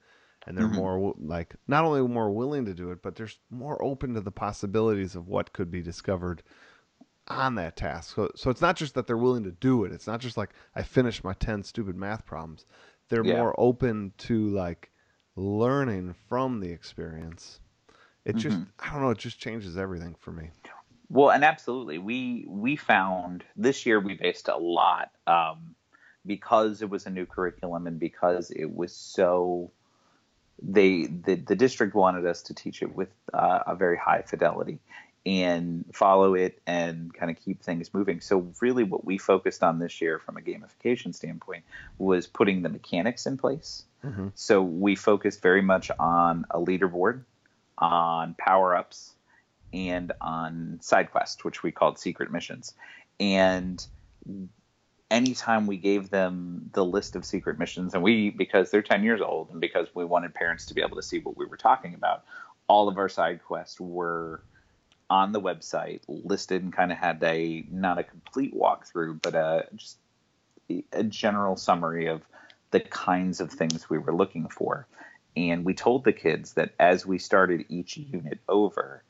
and 0.45 0.57
they're 0.57 0.67
Mhm. 0.67 0.69
more 0.69 1.13
like 1.17 1.55
not 1.67 1.83
only 1.85 2.01
more 2.07 2.31
willing 2.31 2.65
to 2.65 2.73
do 2.73 2.91
it 2.91 3.01
but 3.01 3.15
they're 3.15 3.29
more 3.49 3.81
open 3.83 4.13
to 4.13 4.21
the 4.21 4.31
possibilities 4.31 5.15
of 5.15 5.27
what 5.27 5.51
could 5.53 5.69
be 5.71 5.81
discovered 5.81 6.41
on 7.27 7.55
that 7.55 7.75
task 7.77 8.15
so, 8.15 8.29
so 8.35 8.49
it's 8.49 8.61
not 8.61 8.75
just 8.75 8.93
that 8.95 9.07
they're 9.07 9.17
willing 9.17 9.43
to 9.43 9.51
do 9.51 9.85
it 9.85 9.91
it's 9.93 10.07
not 10.07 10.19
just 10.19 10.37
like 10.37 10.51
i 10.75 10.81
finished 10.83 11.23
my 11.23 11.33
10 11.33 11.63
stupid 11.63 11.95
math 11.95 12.25
problems 12.25 12.65
they're 13.09 13.23
Yeah. 13.23 13.23
more 13.23 13.55
open 13.59 14.13
to 14.17 14.49
like 14.49 14.91
learning 15.35 16.13
from 16.27 16.59
the 16.59 16.69
experience 16.71 17.59
it 18.25 18.37
just 18.37 18.61
I 18.79 18.91
don't 18.91 19.01
know, 19.01 19.11
it 19.11 19.17
just 19.17 19.39
changes 19.39 19.77
everything 19.77 20.15
for 20.15 20.31
me. 20.31 20.51
Well, 21.09 21.31
and 21.31 21.43
absolutely, 21.43 21.97
we 21.97 22.45
we 22.47 22.75
found 22.75 23.43
this 23.55 23.85
year 23.85 23.99
we 23.99 24.15
based 24.15 24.47
a 24.47 24.57
lot 24.57 25.11
um, 25.27 25.75
because 26.25 26.81
it 26.81 26.89
was 26.89 27.05
a 27.05 27.09
new 27.09 27.25
curriculum 27.25 27.87
and 27.87 27.99
because 27.99 28.51
it 28.51 28.73
was 28.73 28.93
so 28.93 29.71
they 30.61 31.05
the 31.05 31.35
the 31.35 31.55
district 31.55 31.93
wanted 31.93 32.25
us 32.25 32.43
to 32.43 32.53
teach 32.53 32.81
it 32.81 32.95
with 32.95 33.09
uh, 33.33 33.59
a 33.67 33.75
very 33.75 33.97
high 33.97 34.21
fidelity 34.21 34.79
and 35.25 35.85
follow 35.93 36.33
it 36.33 36.61
and 36.67 37.13
kind 37.13 37.31
of 37.31 37.41
keep 37.43 37.61
things 37.61 37.93
moving. 37.93 38.19
So 38.19 38.51
really, 38.59 38.83
what 38.83 39.05
we 39.05 39.17
focused 39.17 39.63
on 39.63 39.79
this 39.79 40.01
year 40.01 40.19
from 40.19 40.37
a 40.37 40.41
gamification 40.41 41.15
standpoint 41.15 41.63
was 41.97 42.27
putting 42.27 42.61
the 42.61 42.69
mechanics 42.69 43.25
in 43.25 43.37
place. 43.37 43.83
Mm-hmm. 44.03 44.29
So 44.35 44.61
we 44.61 44.95
focused 44.95 45.41
very 45.41 45.61
much 45.61 45.91
on 45.97 46.45
a 46.51 46.59
leaderboard, 46.59 47.21
on 47.77 48.35
power 48.37 48.75
ups, 48.75 49.13
and 49.73 50.11
on 50.21 50.79
side 50.81 51.11
quests, 51.11 51.43
which 51.43 51.63
we 51.63 51.71
called 51.71 51.97
secret 51.97 52.31
missions. 52.31 52.73
And 53.19 53.85
anytime 55.09 55.67
we 55.67 55.77
gave 55.77 56.09
them 56.09 56.69
the 56.73 56.85
list 56.85 57.15
of 57.15 57.25
secret 57.25 57.59
missions, 57.59 57.93
and 57.93 58.03
we, 58.03 58.29
because 58.29 58.71
they're 58.71 58.81
10 58.81 59.03
years 59.03 59.21
old 59.21 59.49
and 59.51 59.59
because 59.59 59.87
we 59.93 60.05
wanted 60.05 60.33
parents 60.33 60.65
to 60.67 60.73
be 60.73 60.81
able 60.81 60.95
to 60.95 61.03
see 61.03 61.19
what 61.19 61.37
we 61.37 61.45
were 61.45 61.57
talking 61.57 61.93
about, 61.93 62.23
all 62.67 62.87
of 62.87 62.97
our 62.97 63.09
side 63.09 63.43
quests 63.43 63.79
were 63.79 64.41
on 65.09 65.31
the 65.31 65.41
website 65.41 65.99
listed 66.07 66.63
and 66.63 66.73
kind 66.73 66.91
of 66.91 66.97
had 66.97 67.21
a, 67.23 67.65
not 67.69 67.99
a 67.99 68.03
complete 68.03 68.55
walkthrough, 68.55 69.21
but 69.21 69.35
a, 69.35 69.67
just 69.75 69.97
a 70.91 71.03
general 71.03 71.55
summary 71.55 72.07
of 72.07 72.21
the 72.71 72.79
kinds 72.79 73.39
of 73.39 73.51
things 73.51 73.89
we 73.89 73.97
were 73.97 74.13
looking 74.13 74.47
for. 74.47 74.87
And 75.35 75.65
we 75.65 75.73
told 75.73 76.03
the 76.03 76.13
kids 76.13 76.53
that 76.53 76.73
as 76.79 77.05
we 77.05 77.19
started 77.19 77.65
each 77.69 77.97
unit 77.97 78.39
over, 78.47 79.03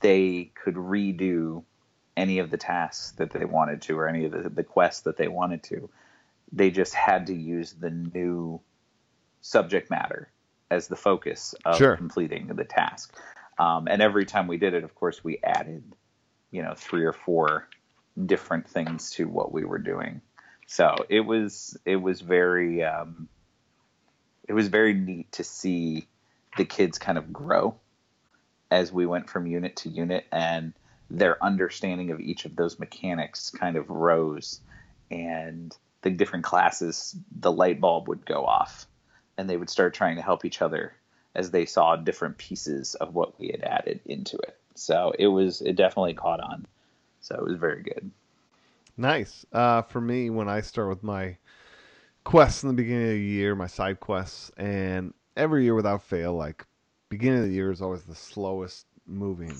they 0.00 0.50
could 0.54 0.74
redo 0.74 1.64
any 2.16 2.38
of 2.38 2.50
the 2.50 2.56
tasks 2.56 3.12
that 3.12 3.30
they 3.30 3.44
wanted 3.44 3.82
to 3.82 3.98
or 3.98 4.08
any 4.08 4.24
of 4.24 4.32
the, 4.32 4.48
the 4.48 4.64
quests 4.64 5.02
that 5.02 5.16
they 5.16 5.28
wanted 5.28 5.62
to. 5.64 5.90
They 6.52 6.70
just 6.70 6.94
had 6.94 7.26
to 7.26 7.34
use 7.34 7.72
the 7.72 7.90
new 7.90 8.60
subject 9.40 9.90
matter 9.90 10.30
as 10.70 10.88
the 10.88 10.96
focus 10.96 11.54
of 11.64 11.76
sure. 11.76 11.96
completing 11.96 12.48
the 12.48 12.64
task. 12.64 13.14
Um, 13.58 13.86
and 13.88 14.02
every 14.02 14.24
time 14.24 14.48
we 14.48 14.56
did 14.56 14.74
it, 14.74 14.84
of 14.84 14.94
course, 14.94 15.22
we 15.22 15.38
added, 15.42 15.82
you 16.50 16.62
know, 16.62 16.74
three 16.76 17.04
or 17.04 17.12
four 17.12 17.68
different 18.24 18.68
things 18.68 19.10
to 19.12 19.28
what 19.28 19.52
we 19.52 19.64
were 19.64 19.78
doing. 19.78 20.20
So 20.66 21.06
it 21.08 21.20
was 21.20 21.76
it 21.84 21.96
was 21.96 22.20
very 22.20 22.82
um, 22.82 23.28
it 24.48 24.52
was 24.52 24.68
very 24.68 24.94
neat 24.94 25.30
to 25.32 25.44
see 25.44 26.08
the 26.56 26.64
kids 26.64 26.98
kind 26.98 27.18
of 27.18 27.32
grow 27.32 27.76
as 28.70 28.92
we 28.92 29.06
went 29.06 29.28
from 29.28 29.46
unit 29.46 29.76
to 29.76 29.88
unit 29.88 30.24
and 30.32 30.72
their 31.10 31.42
understanding 31.42 32.10
of 32.10 32.20
each 32.20 32.44
of 32.44 32.56
those 32.56 32.78
mechanics 32.78 33.50
kind 33.50 33.76
of 33.76 33.88
rose 33.90 34.60
and 35.10 35.76
the 36.02 36.10
different 36.10 36.44
classes 36.44 37.16
the 37.40 37.52
light 37.52 37.80
bulb 37.80 38.08
would 38.08 38.26
go 38.26 38.44
off 38.44 38.86
and 39.38 39.48
they 39.48 39.56
would 39.56 39.70
start 39.70 39.94
trying 39.94 40.16
to 40.16 40.22
help 40.22 40.44
each 40.44 40.62
other 40.62 40.94
as 41.34 41.50
they 41.50 41.66
saw 41.66 41.96
different 41.96 42.38
pieces 42.38 42.94
of 42.96 43.14
what 43.14 43.38
we 43.38 43.48
had 43.48 43.62
added 43.62 44.00
into 44.06 44.36
it. 44.38 44.58
So 44.74 45.12
it 45.18 45.26
was 45.28 45.60
it 45.60 45.76
definitely 45.76 46.14
caught 46.14 46.40
on. 46.40 46.66
So 47.20 47.34
it 47.36 47.44
was 47.44 47.58
very 47.58 47.82
good. 47.82 48.10
Nice. 48.96 49.44
Uh, 49.52 49.82
for 49.82 50.00
me 50.00 50.30
when 50.30 50.48
i 50.48 50.60
start 50.60 50.88
with 50.88 51.02
my 51.02 51.36
quests 52.24 52.62
in 52.62 52.68
the 52.68 52.74
beginning 52.74 53.04
of 53.04 53.10
the 53.10 53.20
year 53.20 53.54
my 53.54 53.66
side 53.66 54.00
quests 54.00 54.50
and 54.56 55.14
every 55.36 55.62
year 55.64 55.74
without 55.74 56.02
fail 56.02 56.34
like 56.34 56.66
beginning 57.08 57.40
of 57.40 57.46
the 57.46 57.54
year 57.54 57.70
is 57.70 57.82
always 57.82 58.02
the 58.02 58.14
slowest 58.14 58.86
moving 59.06 59.54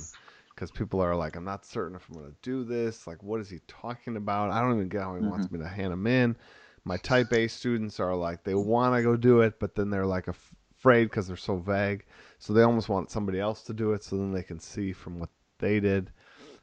because 0.54 0.70
people 0.70 1.00
are 1.00 1.14
like, 1.14 1.36
I'm 1.36 1.44
not 1.44 1.64
certain 1.64 1.96
if 1.96 2.08
I'm 2.08 2.18
going 2.18 2.30
to 2.30 2.36
do 2.42 2.64
this. 2.64 3.06
Like, 3.06 3.22
what 3.22 3.40
is 3.40 3.50
he 3.50 3.60
talking 3.68 4.16
about? 4.16 4.50
I 4.50 4.60
don't 4.60 4.74
even 4.74 4.88
get 4.88 5.02
how 5.02 5.14
he 5.14 5.20
mm-hmm. 5.20 5.30
wants 5.30 5.50
me 5.50 5.58
to 5.58 5.68
hand 5.68 5.92
them 5.92 6.06
in. 6.06 6.36
My 6.84 6.96
type 6.98 7.32
A 7.32 7.46
students 7.48 8.00
are 8.00 8.14
like, 8.14 8.42
they 8.44 8.54
want 8.54 8.94
to 8.94 9.02
go 9.02 9.16
do 9.16 9.40
it, 9.40 9.58
but 9.60 9.74
then 9.74 9.90
they're 9.90 10.06
like 10.06 10.28
afraid 10.28 11.04
because 11.04 11.26
they're 11.26 11.36
so 11.36 11.56
vague. 11.56 12.04
So 12.38 12.52
they 12.52 12.62
almost 12.62 12.88
want 12.88 13.10
somebody 13.10 13.38
else 13.38 13.62
to 13.64 13.74
do 13.74 13.92
it 13.92 14.02
so 14.02 14.16
then 14.16 14.32
they 14.32 14.42
can 14.42 14.60
see 14.60 14.92
from 14.92 15.18
what 15.18 15.30
they 15.58 15.80
did. 15.80 16.10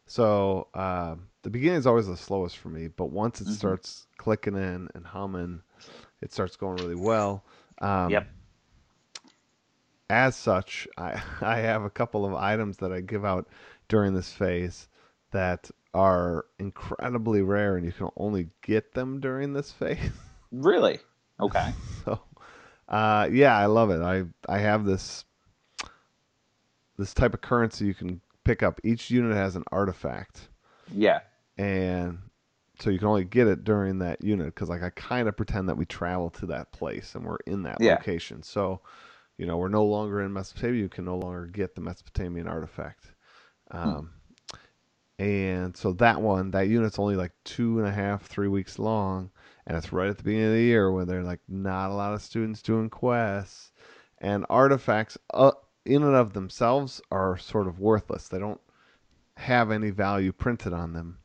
So 0.05 0.67
uh, 0.73 1.15
the 1.43 1.49
beginning 1.49 1.77
is 1.77 1.87
always 1.87 2.07
the 2.07 2.17
slowest 2.17 2.57
for 2.57 2.69
me, 2.69 2.87
but 2.87 3.11
once 3.11 3.41
it 3.41 3.45
mm-hmm. 3.45 3.53
starts 3.53 4.07
clicking 4.17 4.55
in 4.55 4.87
and 4.95 5.05
humming, 5.05 5.61
it 6.21 6.33
starts 6.33 6.55
going 6.55 6.77
really 6.77 6.95
well. 6.95 7.45
Um, 7.79 8.09
yep 8.09 8.27
as 10.13 10.35
such, 10.35 10.87
I, 10.97 11.21
I 11.41 11.57
have 11.59 11.83
a 11.83 11.89
couple 11.89 12.25
of 12.25 12.33
items 12.33 12.77
that 12.77 12.91
I 12.91 13.01
give 13.01 13.25
out 13.25 13.47
during 13.87 14.13
this 14.13 14.31
phase 14.31 14.87
that 15.31 15.69
are 15.93 16.45
incredibly 16.59 17.41
rare 17.41 17.75
and 17.75 17.85
you 17.85 17.91
can 17.91 18.09
only 18.17 18.49
get 18.61 18.93
them 18.93 19.19
during 19.19 19.53
this 19.53 19.71
phase. 19.71 19.99
Really? 20.55 20.99
Okay. 21.39 21.73
so, 22.05 22.19
uh, 22.87 23.27
yeah, 23.31 23.57
I 23.57 23.65
love 23.65 23.89
it. 23.89 24.03
I 24.03 24.25
I 24.47 24.59
have 24.59 24.85
this 24.85 25.25
this 26.95 27.15
type 27.15 27.33
of 27.33 27.41
currency 27.41 27.87
you 27.87 27.95
can 27.95 28.21
pick 28.43 28.61
up. 28.61 28.79
Each 28.83 29.09
unit 29.09 29.35
has 29.35 29.55
an 29.55 29.63
artifact. 29.71 30.49
Yeah. 30.93 31.21
And 31.57 32.19
so 32.77 32.91
you 32.91 32.99
can 32.99 33.07
only 33.07 33.23
get 33.23 33.47
it 33.47 33.63
during 33.63 33.97
that 33.97 34.23
unit 34.23 34.53
because 34.53 34.69
like 34.69 34.83
I 34.83 34.91
kind 34.91 35.27
of 35.27 35.35
pretend 35.35 35.69
that 35.69 35.77
we 35.77 35.85
travel 35.85 36.29
to 36.29 36.45
that 36.45 36.71
place 36.71 37.15
and 37.15 37.25
we're 37.25 37.37
in 37.47 37.63
that 37.63 37.77
yeah. 37.79 37.95
location. 37.95 38.43
So 38.43 38.81
you 39.37 39.45
know, 39.45 39.57
we're 39.57 39.67
no 39.67 39.85
longer 39.85 40.21
in 40.21 40.33
Mesopotamia. 40.33 40.81
You 40.81 40.89
can 40.89 41.05
no 41.05 41.17
longer 41.17 41.45
get 41.47 41.75
the 41.75 41.81
Mesopotamian 41.81 42.47
artifact. 42.47 43.05
Hmm. 43.71 43.77
Um, 43.77 43.95
hmm. 43.95 44.03
And 45.19 45.77
so 45.77 45.93
that 45.93 46.21
one, 46.21 46.51
that 46.51 46.67
unit's 46.67 46.99
only 46.99 47.15
like 47.15 47.31
two 47.43 47.79
and 47.79 47.87
a 47.87 47.91
half, 47.91 48.25
three 48.25 48.47
weeks 48.47 48.79
long, 48.79 49.29
and 49.67 49.77
it's 49.77 49.93
right 49.93 50.09
at 50.09 50.17
the 50.17 50.23
beginning 50.23 50.47
of 50.47 50.53
the 50.53 50.61
year 50.61 50.91
when 50.91 51.07
there's 51.07 51.25
like 51.25 51.39
not 51.47 51.91
a 51.91 51.93
lot 51.93 52.13
of 52.13 52.21
students 52.21 52.61
doing 52.61 52.89
quests, 52.89 53.71
and 54.19 54.45
artifacts 54.49 55.17
uh, 55.33 55.51
in 55.85 56.03
and 56.03 56.15
of 56.15 56.33
themselves 56.33 56.99
are 57.11 57.37
sort 57.37 57.67
of 57.67 57.79
worthless. 57.79 58.27
They 58.27 58.39
don't 58.39 58.59
have 59.37 59.71
any 59.71 59.91
value 59.91 60.31
printed 60.31 60.73
on 60.73 60.93
them. 60.93 61.19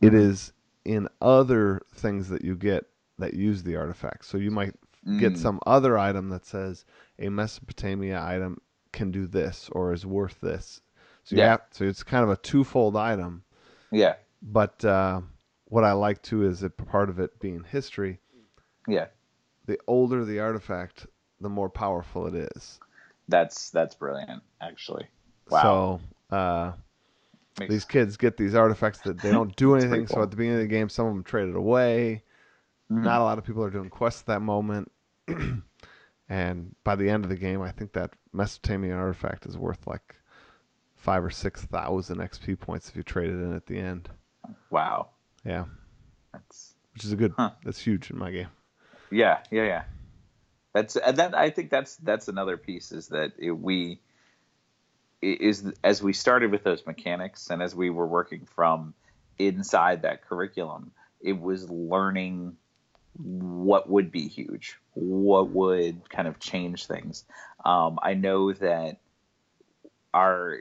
It 0.00 0.10
hmm. 0.10 0.18
is 0.18 0.52
in 0.84 1.08
other 1.20 1.80
things 1.94 2.28
that 2.30 2.44
you 2.44 2.56
get 2.56 2.84
that 3.18 3.34
use 3.34 3.62
the 3.62 3.76
artifacts. 3.76 4.26
So 4.26 4.38
you 4.38 4.50
might 4.50 4.74
mm. 5.06 5.18
get 5.18 5.36
some 5.38 5.60
other 5.66 5.98
item 5.98 6.28
that 6.30 6.46
says 6.46 6.84
a 7.18 7.28
Mesopotamia 7.28 8.22
item 8.22 8.60
can 8.92 9.10
do 9.10 9.26
this 9.26 9.68
or 9.72 9.92
is 9.92 10.06
worth 10.06 10.40
this. 10.40 10.80
So 11.24 11.36
yeah, 11.36 11.50
have, 11.50 11.62
so 11.70 11.84
it's 11.84 12.02
kind 12.02 12.24
of 12.24 12.30
a 12.30 12.36
twofold 12.36 12.96
item. 12.96 13.44
Yeah. 13.90 14.14
But 14.42 14.84
uh, 14.84 15.22
what 15.66 15.84
I 15.84 15.92
like 15.92 16.22
too 16.22 16.46
is 16.46 16.60
that 16.60 16.76
part 16.76 17.08
of 17.08 17.18
it 17.18 17.38
being 17.40 17.64
history. 17.64 18.20
Yeah. 18.86 19.06
The 19.66 19.78
older 19.86 20.24
the 20.24 20.40
artifact, 20.40 21.06
the 21.40 21.48
more 21.48 21.70
powerful 21.70 22.26
it 22.26 22.50
is. 22.56 22.78
That's 23.28 23.70
that's 23.70 23.94
brilliant, 23.94 24.42
actually. 24.60 25.06
Wow. 25.48 26.00
So 26.30 26.36
uh, 26.36 26.72
Makes... 27.58 27.70
these 27.70 27.84
kids 27.86 28.16
get 28.18 28.36
these 28.36 28.54
artifacts 28.54 29.00
that 29.00 29.20
they 29.20 29.30
don't 29.30 29.56
do 29.56 29.74
anything. 29.76 30.06
Cool. 30.06 30.16
So 30.16 30.22
at 30.22 30.30
the 30.30 30.36
beginning 30.36 30.58
of 30.58 30.62
the 30.62 30.74
game, 30.74 30.90
some 30.90 31.06
of 31.06 31.14
them 31.14 31.24
traded 31.24 31.56
away. 31.56 32.22
Not 32.90 33.02
hmm. 33.02 33.22
a 33.22 33.24
lot 33.24 33.38
of 33.38 33.44
people 33.44 33.64
are 33.64 33.70
doing 33.70 33.90
quests 33.90 34.22
at 34.22 34.26
that 34.26 34.40
moment. 34.40 34.90
and 36.28 36.74
by 36.84 36.96
the 36.96 37.08
end 37.08 37.24
of 37.24 37.30
the 37.30 37.36
game, 37.36 37.62
I 37.62 37.70
think 37.70 37.92
that 37.92 38.12
Mesopotamian 38.32 38.96
artifact 38.96 39.46
is 39.46 39.56
worth 39.56 39.86
like 39.86 40.16
five 40.96 41.24
or 41.24 41.30
six 41.30 41.62
thousand 41.62 42.18
XP 42.18 42.58
points 42.58 42.88
if 42.88 42.96
you 42.96 43.02
trade 43.02 43.30
it 43.30 43.34
in 43.34 43.54
at 43.54 43.66
the 43.66 43.78
end. 43.78 44.08
Wow. 44.70 45.10
Yeah. 45.44 45.64
That's 46.32 46.74
which 46.92 47.04
is 47.04 47.12
a 47.12 47.16
good. 47.16 47.34
Huh. 47.36 47.50
That's 47.64 47.80
huge 47.80 48.10
in 48.10 48.18
my 48.18 48.30
game. 48.30 48.48
Yeah, 49.10 49.40
yeah, 49.50 49.64
yeah. 49.64 49.82
That's 50.72 50.96
and 50.96 51.16
that 51.18 51.36
I 51.36 51.50
think 51.50 51.70
that's 51.70 51.96
that's 51.96 52.28
another 52.28 52.56
piece 52.56 52.92
is 52.92 53.08
that 53.08 53.32
it, 53.38 53.52
we 53.52 54.00
is 55.22 55.72
as 55.82 56.02
we 56.02 56.12
started 56.12 56.50
with 56.50 56.64
those 56.64 56.84
mechanics 56.84 57.48
and 57.50 57.62
as 57.62 57.74
we 57.74 57.90
were 57.90 58.06
working 58.06 58.46
from 58.54 58.94
inside 59.38 60.02
that 60.02 60.22
curriculum, 60.22 60.90
it 61.20 61.40
was 61.40 61.70
learning 61.70 62.56
what 63.16 63.88
would 63.88 64.10
be 64.10 64.28
huge, 64.28 64.78
what 64.94 65.50
would 65.50 66.08
kind 66.10 66.28
of 66.28 66.38
change 66.38 66.86
things. 66.86 67.24
Um, 67.64 67.98
I 68.02 68.14
know 68.14 68.52
that 68.52 68.98
our 70.12 70.60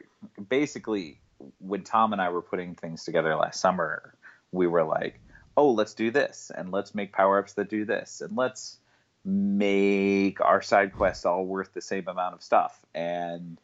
basically 0.49 1.19
when 1.59 1.83
Tom 1.83 2.13
and 2.13 2.21
I 2.21 2.29
were 2.29 2.41
putting 2.41 2.75
things 2.75 3.03
together 3.03 3.35
last 3.35 3.59
summer, 3.59 4.13
we 4.51 4.67
were 4.67 4.83
like, 4.83 5.19
oh, 5.57 5.71
let's 5.71 5.93
do 5.93 6.11
this 6.11 6.51
and 6.55 6.71
let's 6.71 6.95
make 6.95 7.11
power 7.11 7.39
ups 7.39 7.53
that 7.53 7.69
do 7.69 7.85
this 7.85 8.21
and 8.21 8.35
let's 8.37 8.77
make 9.25 10.41
our 10.41 10.61
side 10.61 10.93
quests 10.93 11.25
all 11.25 11.45
worth 11.45 11.73
the 11.73 11.81
same 11.81 12.07
amount 12.07 12.35
of 12.35 12.41
stuff. 12.41 12.77
And 12.93 13.57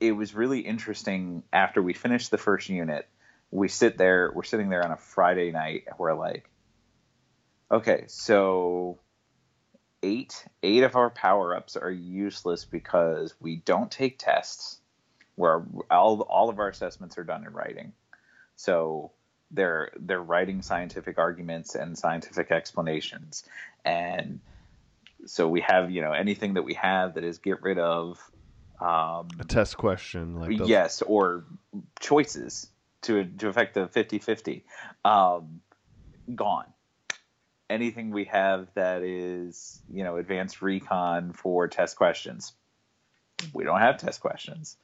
it 0.00 0.12
was 0.12 0.34
really 0.34 0.60
interesting 0.60 1.42
after 1.52 1.80
we 1.80 1.92
finished 1.92 2.30
the 2.30 2.38
first 2.38 2.68
unit. 2.68 3.06
We 3.50 3.68
sit 3.68 3.96
there, 3.96 4.32
we're 4.34 4.42
sitting 4.42 4.68
there 4.68 4.84
on 4.84 4.90
a 4.90 4.96
Friday 4.96 5.52
night, 5.52 5.84
we're 5.98 6.14
like, 6.14 6.50
Okay, 7.70 8.04
so 8.08 8.98
eight 10.02 10.44
eight 10.62 10.82
of 10.82 10.96
our 10.96 11.10
power 11.10 11.56
ups 11.56 11.76
are 11.76 11.90
useless 11.90 12.64
because 12.64 13.34
we 13.40 13.56
don't 13.56 13.90
take 13.90 14.18
tests. 14.18 14.80
where 15.36 15.64
all 15.90 16.20
all 16.22 16.48
of 16.48 16.58
our 16.58 16.68
assessments 16.68 17.18
are 17.18 17.24
done 17.24 17.44
in 17.44 17.52
writing. 17.52 17.92
So 18.56 19.12
they're 19.50 19.90
they're 19.98 20.22
writing 20.22 20.62
scientific 20.62 21.18
arguments 21.18 21.74
and 21.74 21.96
scientific 21.98 22.50
explanations, 22.50 23.44
and 23.84 24.40
so 25.26 25.48
we 25.48 25.60
have 25.62 25.90
you 25.90 26.02
know 26.02 26.12
anything 26.12 26.54
that 26.54 26.62
we 26.62 26.74
have 26.74 27.14
that 27.14 27.24
is 27.24 27.38
get 27.38 27.62
rid 27.62 27.78
of 27.78 28.18
um, 28.80 29.28
a 29.40 29.44
test 29.46 29.76
question 29.76 30.36
like 30.38 30.58
those. 30.58 30.68
yes 30.68 31.02
or 31.02 31.44
choices 32.00 32.68
to 33.02 33.24
to 33.24 33.48
affect 33.48 33.74
the 33.74 33.86
50-50 33.86 34.62
um, 35.04 35.60
gone 36.34 36.66
anything 37.74 38.10
we 38.10 38.24
have 38.24 38.68
that 38.74 39.02
is 39.02 39.82
you 39.92 40.04
know 40.04 40.16
advanced 40.16 40.62
recon 40.62 41.32
for 41.32 41.68
test 41.68 41.96
questions. 41.96 42.52
We 43.52 43.64
don't 43.64 43.80
have 43.80 43.98
test 43.98 44.20
questions. 44.20 44.76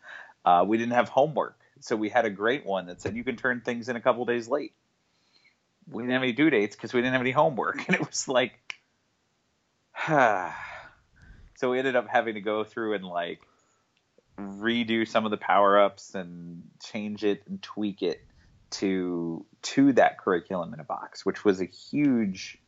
Uh, 0.45 0.65
we 0.67 0.77
didn't 0.77 0.95
have 0.95 1.09
homework. 1.09 1.57
So 1.81 1.97
we 1.97 2.11
had 2.11 2.27
a 2.27 2.31
great 2.31 2.67
one 2.67 2.87
that 2.87 3.01
said 3.01 3.17
you 3.17 3.25
can 3.25 3.37
turn 3.37 3.63
things 3.63 3.89
in 3.89 3.97
a 3.97 4.01
couple 4.01 4.25
days 4.27 4.49
late. 4.49 4.75
We 5.91 6.03
didn't 6.03 6.13
have 6.13 6.23
any 6.23 6.33
due 6.33 6.51
dates 6.51 6.77
because 6.77 6.93
we 6.93 7.01
didn't 7.01 7.13
have 7.15 7.23
any 7.23 7.31
homework. 7.31 7.85
And 7.87 7.95
it 7.95 8.07
was 8.07 8.29
like 8.29 8.77
so 10.07 11.71
we 11.71 11.79
ended 11.79 11.97
up 11.97 12.09
having 12.09 12.35
to 12.35 12.41
go 12.41 12.65
through 12.65 12.95
and 12.95 13.05
like 13.05 13.41
redo 14.39 15.07
some 15.07 15.25
of 15.25 15.31
the 15.31 15.37
power 15.37 15.79
ups 15.79 16.15
and 16.15 16.63
change 16.83 17.25
it 17.25 17.43
and 17.47 17.63
tweak 17.63 18.03
it 18.03 18.23
to 18.71 19.45
to 19.63 19.93
that 19.95 20.19
curriculum 20.19 20.73
in 20.73 20.81
a 20.81 20.85
box, 20.85 21.27
which 21.27 21.45
was 21.45 21.61
a 21.61 21.65
huge 21.65 22.59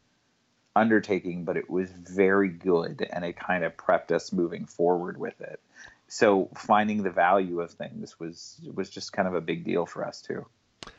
undertaking, 0.74 1.44
but 1.44 1.56
it 1.56 1.68
was 1.68 1.90
very 1.90 2.48
good 2.48 3.06
and 3.12 3.24
it 3.24 3.36
kind 3.36 3.64
of 3.64 3.76
prepped 3.76 4.10
us 4.10 4.32
moving 4.32 4.66
forward 4.66 5.18
with 5.18 5.40
it. 5.40 5.60
So 6.08 6.48
finding 6.56 7.02
the 7.02 7.10
value 7.10 7.60
of 7.60 7.70
things 7.70 8.18
was 8.20 8.60
was 8.74 8.90
just 8.90 9.12
kind 9.12 9.26
of 9.26 9.34
a 9.34 9.40
big 9.40 9.64
deal 9.64 9.86
for 9.86 10.06
us 10.06 10.20
too. 10.20 10.44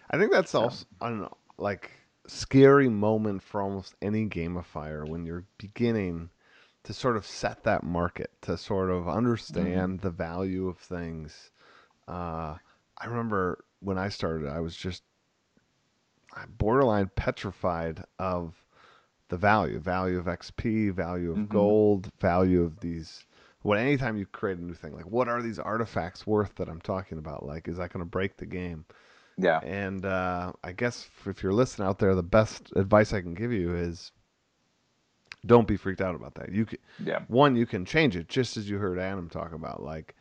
I 0.10 0.18
think 0.18 0.32
that's 0.32 0.51
so. 0.51 0.63
also 0.63 0.86
I 1.01 1.10
don't 1.10 1.22
know, 1.22 1.38
like 1.58 1.92
scary 2.27 2.89
moment 2.89 3.44
for 3.44 3.62
almost 3.62 3.96
any 4.01 4.27
gamifier 4.27 5.08
when 5.08 5.25
you're 5.25 5.46
beginning 5.58 6.30
to 6.84 6.94
sort 6.94 7.15
of 7.15 7.25
set 7.25 7.63
that 7.63 7.84
market, 7.84 8.32
to 8.42 8.58
sort 8.58 8.89
of 8.89 9.08
understand 9.08 10.00
mm-hmm. 10.00 10.08
the 10.08 10.10
value 10.10 10.68
of 10.68 10.77
things. 10.77 11.51
Uh, 12.08 12.58
I 12.98 13.06
remember 13.06 13.63
when 13.80 13.98
I 13.98 14.10
started, 14.10 14.50
I 14.50 14.60
was 14.60 14.75
just 14.75 15.03
borderline 16.58 17.10
petrified 17.15 18.03
of 18.20 18.56
the 19.30 19.38
value, 19.38 19.80
value 19.80 20.20
of 20.20 20.25
XP, 20.25 20.94
value 20.94 21.32
of 21.32 21.38
mm-hmm. 21.38 21.53
gold, 21.53 22.10
value 22.20 22.63
of 22.63 22.80
these. 22.80 23.25
What 23.62 23.77
anytime 23.77 24.18
you 24.18 24.25
create 24.25 24.58
a 24.58 24.63
new 24.63 24.74
thing, 24.74 24.94
like 24.94 25.10
what 25.10 25.30
are 25.30 25.42
these 25.42 25.60
artifacts 25.60 26.27
worth 26.27 26.56
that 26.56 26.68
I'm 26.68 26.82
talking 26.82 27.18
about? 27.18 27.46
Like, 27.46 27.68
is 27.68 27.77
that 27.77 27.94
going 27.94 28.03
to 28.03 28.10
break 28.10 28.38
the 28.38 28.46
game? 28.46 28.86
Yeah. 29.38 29.60
And 29.60 30.06
uh, 30.06 30.51
I 30.63 30.74
guess 30.74 31.10
if 31.25 31.42
you're 31.42 31.53
listening 31.53 31.88
out 31.88 31.98
there, 32.00 32.13
the 32.13 32.24
best 32.24 32.72
advice 32.75 33.13
I 33.13 33.22
can 33.22 33.34
give 33.34 33.51
you 33.51 33.74
is 33.74 34.12
don't 35.46 35.68
be 35.68 35.77
freaked 35.77 36.01
out 36.01 36.15
about 36.15 36.36
that. 36.36 36.51
You 36.51 36.65
can, 36.65 36.80
yeah. 37.03 37.20
One, 37.27 37.56
you 37.56 37.65
can 37.65 37.86
change 37.86 38.15
it, 38.15 38.27
just 38.27 38.58
as 38.58 38.70
you 38.70 38.77
heard 38.77 39.00
Adam 39.00 39.30
talk 39.30 39.53
about. 39.53 39.82
Like 39.82 40.15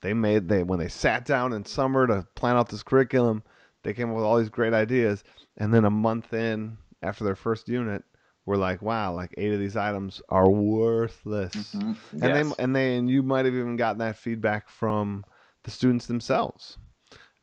they 0.00 0.14
made 0.14 0.48
they 0.48 0.62
when 0.62 0.78
they 0.78 0.88
sat 0.88 1.24
down 1.24 1.52
in 1.52 1.64
summer 1.64 2.06
to 2.06 2.26
plan 2.34 2.56
out 2.56 2.68
this 2.68 2.82
curriculum, 2.82 3.42
they 3.82 3.92
came 3.92 4.10
up 4.10 4.16
with 4.16 4.24
all 4.24 4.38
these 4.38 4.48
great 4.48 4.72
ideas, 4.72 5.24
and 5.56 5.72
then 5.72 5.84
a 5.84 5.90
month 5.90 6.32
in 6.32 6.76
after 7.02 7.24
their 7.24 7.36
first 7.36 7.68
unit, 7.68 8.04
we're 8.44 8.56
like, 8.56 8.82
wow, 8.82 9.14
like 9.14 9.34
eight 9.36 9.52
of 9.52 9.60
these 9.60 9.76
items 9.76 10.20
are 10.28 10.50
worthless, 10.50 11.54
mm-hmm. 11.54 11.92
yes. 12.12 12.22
and 12.22 12.34
they 12.34 12.54
and 12.62 12.76
they 12.76 12.96
and 12.96 13.10
you 13.10 13.22
might 13.22 13.44
have 13.44 13.54
even 13.54 13.76
gotten 13.76 13.98
that 13.98 14.16
feedback 14.16 14.68
from 14.68 15.24
the 15.62 15.70
students 15.70 16.06
themselves. 16.06 16.78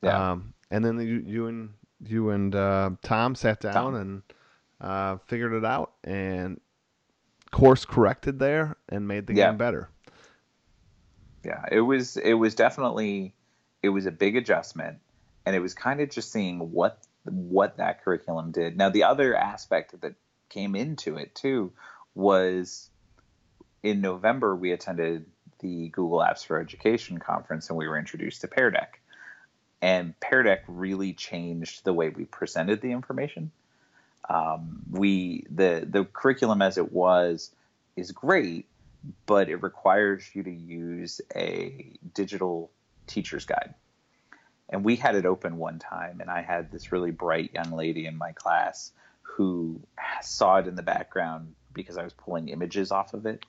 Yeah. 0.01 0.31
Um, 0.31 0.53
and 0.71 0.83
then 0.83 0.99
you, 0.99 1.23
you 1.25 1.47
and 1.47 1.69
you 2.05 2.29
and 2.29 2.53
uh, 2.53 2.91
Tom 3.01 3.35
sat 3.35 3.61
down 3.61 3.73
Tom. 3.73 3.95
and 3.95 4.21
uh, 4.81 5.17
figured 5.27 5.53
it 5.53 5.65
out, 5.65 5.93
and 6.03 6.59
course 7.51 7.85
corrected 7.85 8.39
there 8.39 8.77
and 8.89 9.07
made 9.07 9.27
the 9.27 9.33
yeah. 9.33 9.49
game 9.49 9.57
better. 9.57 9.89
Yeah, 11.43 11.63
it 11.71 11.81
was 11.81 12.17
it 12.17 12.33
was 12.33 12.55
definitely 12.55 13.33
it 13.81 13.89
was 13.89 14.05
a 14.05 14.11
big 14.11 14.35
adjustment 14.35 14.97
and 15.45 15.55
it 15.55 15.59
was 15.59 15.73
kind 15.73 16.01
of 16.01 16.09
just 16.09 16.31
seeing 16.31 16.71
what 16.71 16.99
what 17.23 17.77
that 17.77 18.03
curriculum 18.03 18.51
did. 18.51 18.77
Now 18.77 18.89
the 18.89 19.03
other 19.03 19.35
aspect 19.35 19.99
that 20.01 20.15
came 20.49 20.75
into 20.75 21.17
it 21.17 21.33
too 21.35 21.71
was 22.15 22.89
in 23.83 24.01
November 24.01 24.55
we 24.55 24.71
attended 24.71 25.25
the 25.59 25.89
Google 25.89 26.19
Apps 26.19 26.45
for 26.45 26.59
Education 26.59 27.19
conference 27.19 27.69
and 27.69 27.77
we 27.77 27.87
were 27.87 27.97
introduced 27.97 28.41
to 28.41 28.47
Pear 28.47 28.71
Deck. 28.71 28.99
And 29.81 30.19
Pear 30.19 30.43
Deck 30.43 30.63
really 30.67 31.13
changed 31.13 31.85
the 31.85 31.93
way 31.93 32.09
we 32.09 32.25
presented 32.25 32.81
the 32.81 32.91
information 32.91 33.51
um, 34.29 34.81
we 34.91 35.45
the 35.49 35.85
the 35.89 36.05
curriculum 36.05 36.61
as 36.61 36.77
it 36.77 36.91
was 36.91 37.51
is 37.95 38.11
great, 38.11 38.67
but 39.25 39.49
it 39.49 39.63
requires 39.63 40.29
you 40.33 40.43
to 40.43 40.51
use 40.51 41.19
a 41.35 41.97
digital 42.13 42.69
teacher's 43.07 43.45
guide. 43.45 43.73
And 44.69 44.83
we 44.83 44.95
had 44.95 45.15
it 45.15 45.25
open 45.25 45.57
one 45.57 45.79
time, 45.79 46.21
and 46.21 46.29
I 46.29 46.41
had 46.41 46.71
this 46.71 46.91
really 46.91 47.09
bright 47.09 47.51
young 47.53 47.71
lady 47.71 48.05
in 48.05 48.17
my 48.17 48.33
class 48.33 48.91
who 49.39 49.79
saw 50.21 50.57
it 50.57 50.67
in 50.67 50.75
the 50.75 50.83
background 50.83 51.55
because 51.71 51.97
I 51.97 52.03
was 52.03 52.11
pulling 52.11 52.49
images 52.49 52.91
off 52.91 53.13
of 53.13 53.25
it. 53.25 53.45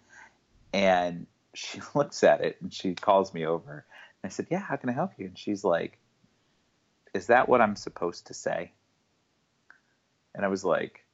And 0.72 1.26
she 1.52 1.80
looks 1.96 2.22
at 2.22 2.42
it 2.42 2.58
and 2.60 2.72
she 2.72 2.94
calls 2.94 3.34
me 3.34 3.44
over. 3.44 3.84
And 4.22 4.30
I 4.30 4.32
said, 4.32 4.46
Yeah, 4.50 4.60
how 4.60 4.76
can 4.76 4.88
I 4.88 4.92
help 4.92 5.10
you? 5.18 5.26
And 5.26 5.36
she's 5.36 5.64
like, 5.64 5.98
Is 7.12 7.26
that 7.26 7.48
what 7.48 7.60
I'm 7.60 7.74
supposed 7.74 8.28
to 8.28 8.34
say? 8.34 8.70
And 10.32 10.44
I 10.44 10.48
was 10.48 10.64
like, 10.64 11.04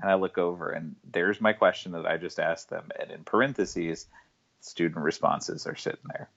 and 0.00 0.10
I 0.10 0.14
look 0.14 0.36
over 0.36 0.70
and 0.70 0.96
there's 1.08 1.40
my 1.40 1.52
question 1.52 1.92
that 1.92 2.04
I 2.04 2.16
just 2.16 2.40
asked 2.40 2.70
them. 2.70 2.88
And 2.98 3.12
in 3.12 3.22
parentheses, 3.22 4.06
student 4.60 5.04
responses 5.04 5.64
are 5.64 5.76
sitting 5.76 6.08
there. 6.08 6.28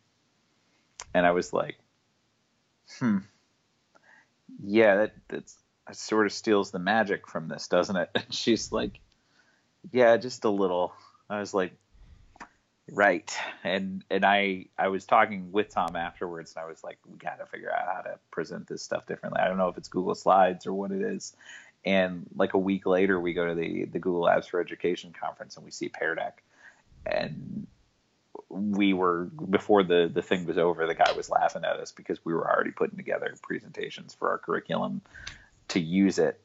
And 1.16 1.26
I 1.26 1.32
was 1.32 1.52
like, 1.52 1.80
hmm, 3.00 3.18
yeah, 4.64 4.98
that, 4.98 5.16
that's, 5.30 5.56
that 5.56 5.64
sort 5.92 6.26
of 6.26 6.34
steals 6.34 6.72
the 6.72 6.80
magic 6.80 7.28
from 7.28 7.48
this, 7.48 7.68
doesn't 7.68 7.96
it? 7.96 8.10
And 8.16 8.26
she's 8.34 8.72
like, 8.72 9.00
yeah, 9.92 10.18
just 10.18 10.46
a 10.46 10.50
little. 10.50 10.94
I 11.30 11.40
was 11.40 11.54
like, 11.54 11.74
right. 12.92 13.36
And, 13.64 14.04
and 14.10 14.26
I, 14.26 14.66
I 14.78 14.90
was 14.90 15.06
talking 15.06 15.52
with 15.52 15.70
Tom 15.70 15.96
afterwards 15.96 16.54
and 16.56 16.64
I 16.64 16.68
was 16.68 16.84
like, 16.84 17.00
we 17.10 17.18
got 17.18 17.40
to 17.40 17.46
figure 17.46 17.72
out 17.72 17.94
how 17.94 18.02
to 18.02 18.20
present 18.32 18.68
this 18.68 18.84
stuff 18.84 19.06
differently. 19.06 19.42
I 19.42 19.48
don't 19.48 19.58
know 19.58 19.70
if 19.70 19.78
it's 19.78 19.88
Google 19.88 20.16
Slides 20.16 20.68
or 20.68 20.74
what 20.74 20.92
it 20.92 21.02
is 21.02 21.36
and 21.86 22.26
like 22.36 22.54
a 22.54 22.58
week 22.58 22.86
later 22.86 23.20
we 23.20 23.34
go 23.34 23.48
to 23.48 23.56
the 23.56 23.86
the 23.86 24.00
Google 24.00 24.24
Apps 24.24 24.50
for 24.50 24.60
Education 24.60 25.14
conference 25.20 25.56
and 25.56 25.66
we 25.66 25.72
see 25.72 25.90
Pear 25.90 26.16
Deck 26.16 26.44
and 27.06 27.66
we 28.50 28.94
were 28.94 29.26
before 29.50 29.84
the 29.84 30.10
the 30.14 30.22
thing 30.22 30.46
was 30.46 30.58
over 30.58 30.86
the 30.86 30.94
guy 30.94 31.12
was 31.14 31.30
laughing 31.30 31.64
at 31.64 31.78
us 31.78 31.92
because 31.92 32.24
we 32.24 32.34
were 32.34 32.50
already 32.50 32.72
putting 32.72 32.98
together 32.98 33.34
presentations 33.42 34.14
for 34.14 34.30
our 34.30 34.38
curriculum 34.38 35.02
to 35.72 35.80
use 35.80 36.20
it. 36.20 36.40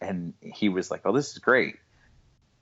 And 0.00 0.34
he 0.40 0.68
was 0.68 0.90
like 0.90 1.02
oh 1.04 1.12
this 1.12 1.32
is 1.32 1.38
great. 1.38 1.76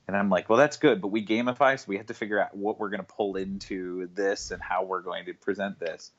And 0.08 0.16
I'm 0.16 0.30
like 0.30 0.48
well 0.48 0.58
that's 0.58 0.76
good 0.76 1.00
but 1.00 1.08
we 1.08 1.24
gamify 1.24 1.78
so 1.78 1.84
we 1.88 1.96
have 1.96 2.06
to 2.06 2.14
figure 2.14 2.40
out 2.40 2.56
what 2.56 2.78
we're 2.78 2.90
going 2.90 3.00
to 3.00 3.06
pull 3.06 3.36
into 3.36 4.08
this 4.14 4.50
and 4.50 4.62
how 4.62 4.84
we're 4.84 5.02
going 5.02 5.26
to 5.26 5.34
present 5.34 5.78
this. 5.78 6.10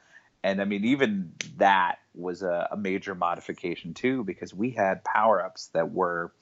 And 0.44 0.62
I 0.62 0.66
mean, 0.66 0.84
even 0.84 1.32
that 1.58 2.00
was 2.14 2.44
a, 2.44 2.68
a 2.72 2.78
major 2.78 3.16
modification 3.16 3.94
too, 3.94 4.26
because 4.26 4.54
we 4.54 4.72
had 4.72 5.04
power 5.04 5.44
ups 5.44 5.68
that 5.68 5.92
were 5.92 6.34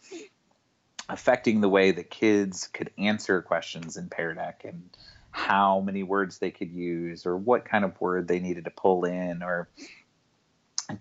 affecting 1.07 1.61
the 1.61 1.69
way 1.69 1.91
the 1.91 2.03
kids 2.03 2.67
could 2.67 2.89
answer 2.97 3.41
questions 3.41 3.97
in 3.97 4.09
Pear 4.09 4.33
Deck 4.33 4.63
and 4.65 4.89
how 5.29 5.79
many 5.81 6.03
words 6.03 6.39
they 6.39 6.51
could 6.51 6.71
use 6.71 7.25
or 7.25 7.37
what 7.37 7.63
kind 7.63 7.85
of 7.85 7.99
word 8.01 8.27
they 8.27 8.39
needed 8.39 8.65
to 8.65 8.71
pull 8.71 9.05
in 9.05 9.43
or 9.43 9.69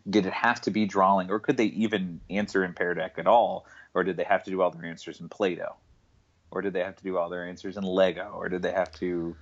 did 0.08 0.26
it 0.26 0.32
have 0.32 0.60
to 0.60 0.70
be 0.70 0.86
drawing 0.86 1.30
or 1.30 1.38
could 1.38 1.56
they 1.56 1.66
even 1.66 2.20
answer 2.30 2.64
in 2.64 2.72
Pear 2.72 2.94
Deck 2.94 3.14
at 3.18 3.26
all 3.26 3.66
or 3.94 4.04
did 4.04 4.16
they 4.16 4.24
have 4.24 4.42
to 4.44 4.50
do 4.50 4.62
all 4.62 4.70
their 4.70 4.88
answers 4.88 5.20
in 5.20 5.28
Play-Doh 5.28 5.74
or 6.50 6.62
did 6.62 6.72
they 6.72 6.80
have 6.80 6.96
to 6.96 7.02
do 7.02 7.16
all 7.16 7.28
their 7.28 7.46
answers 7.46 7.76
in 7.76 7.84
Lego 7.84 8.32
or 8.34 8.48
did 8.48 8.62
they 8.62 8.72
have 8.72 8.92
to 8.92 9.36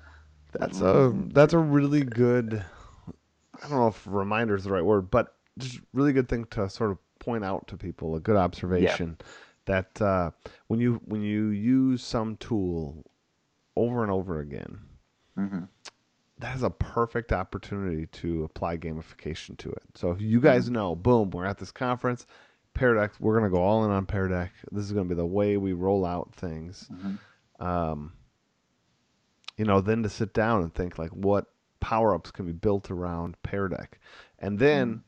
that's 0.52 0.80
a 0.80 1.12
that's 1.32 1.52
a 1.52 1.58
really 1.58 2.02
good 2.02 2.64
I 3.62 3.68
don't 3.68 3.78
know 3.78 3.88
if 3.88 4.06
reminder 4.06 4.54
is 4.54 4.64
the 4.64 4.70
right 4.70 4.84
word, 4.84 5.10
but 5.10 5.34
just 5.58 5.80
really 5.92 6.12
good 6.12 6.28
thing 6.28 6.44
to 6.50 6.68
sort 6.68 6.90
of 6.90 6.98
point 7.18 7.44
out 7.44 7.66
to 7.68 7.76
people, 7.76 8.14
a 8.14 8.20
good 8.20 8.36
observation 8.36 9.16
yeah. 9.18 9.26
that 9.66 10.02
uh, 10.02 10.30
when 10.68 10.80
you 10.80 11.00
when 11.06 11.22
you 11.22 11.48
use 11.48 12.02
some 12.02 12.36
tool 12.36 13.04
over 13.76 14.02
and 14.02 14.12
over 14.12 14.40
again, 14.40 14.78
mm-hmm. 15.36 15.64
That 16.38 16.56
is 16.56 16.62
a 16.62 16.70
perfect 16.70 17.32
opportunity 17.32 18.06
to 18.06 18.44
apply 18.44 18.76
gamification 18.76 19.56
to 19.58 19.70
it. 19.70 19.82
So 19.94 20.10
if 20.10 20.20
you 20.20 20.40
guys 20.40 20.64
mm-hmm. 20.64 20.74
know, 20.74 20.94
boom, 20.94 21.30
we're 21.30 21.44
at 21.44 21.58
this 21.58 21.72
conference, 21.72 22.26
Pear 22.74 22.94
Deck, 22.94 23.12
we're 23.18 23.36
gonna 23.36 23.50
go 23.50 23.62
all 23.62 23.84
in 23.84 23.90
on 23.90 24.06
Pear 24.06 24.28
Deck. 24.28 24.52
This 24.70 24.84
is 24.84 24.92
gonna 24.92 25.08
be 25.08 25.14
the 25.14 25.26
way 25.26 25.56
we 25.56 25.72
roll 25.72 26.04
out 26.04 26.34
things. 26.34 26.88
Mm-hmm. 26.92 27.66
Um, 27.66 28.12
you 29.56 29.64
know, 29.64 29.80
then 29.80 30.04
to 30.04 30.08
sit 30.08 30.32
down 30.32 30.62
and 30.62 30.72
think 30.72 30.98
like, 30.98 31.10
what 31.10 31.46
power 31.80 32.14
ups 32.14 32.30
can 32.30 32.46
be 32.46 32.52
built 32.52 32.90
around 32.90 33.40
Pear 33.42 33.68
Deck. 33.68 33.98
And 34.38 34.58
then 34.58 34.94
mm. 34.94 35.00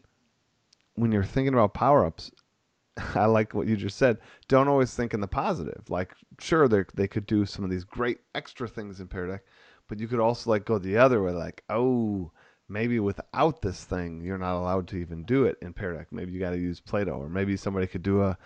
when 0.94 1.12
you're 1.12 1.24
thinking 1.24 1.54
about 1.54 1.74
power 1.74 2.04
ups, 2.04 2.30
I 3.14 3.26
like 3.26 3.54
what 3.54 3.66
you 3.66 3.76
just 3.76 3.96
said. 3.96 4.18
Don't 4.48 4.68
always 4.68 4.94
think 4.94 5.14
in 5.14 5.20
the 5.20 5.28
positive. 5.28 5.88
Like, 5.88 6.14
sure, 6.38 6.68
they 6.68 6.84
they 6.94 7.08
could 7.08 7.26
do 7.26 7.46
some 7.46 7.64
of 7.64 7.70
these 7.70 7.84
great 7.84 8.18
extra 8.34 8.68
things 8.68 9.00
in 9.00 9.08
Pear 9.08 9.26
Deck, 9.26 9.42
but 9.90 9.98
you 9.98 10.06
could 10.06 10.20
also 10.20 10.48
like 10.48 10.64
go 10.64 10.78
the 10.78 10.96
other 10.96 11.20
way. 11.20 11.32
Like, 11.32 11.64
oh, 11.68 12.30
maybe 12.68 13.00
without 13.00 13.60
this 13.60 13.84
thing, 13.84 14.22
you're 14.22 14.38
not 14.38 14.56
allowed 14.56 14.86
to 14.88 14.96
even 14.96 15.24
do 15.24 15.44
it 15.44 15.58
in 15.60 15.74
Pear 15.74 15.92
Deck. 15.94 16.06
Maybe 16.12 16.32
you 16.32 16.38
got 16.38 16.50
to 16.50 16.58
use 16.58 16.78
Play-Doh, 16.78 17.10
or 17.10 17.28
maybe 17.28 17.56
somebody 17.56 17.88
could 17.88 18.04
do 18.04 18.22
a 18.22 18.38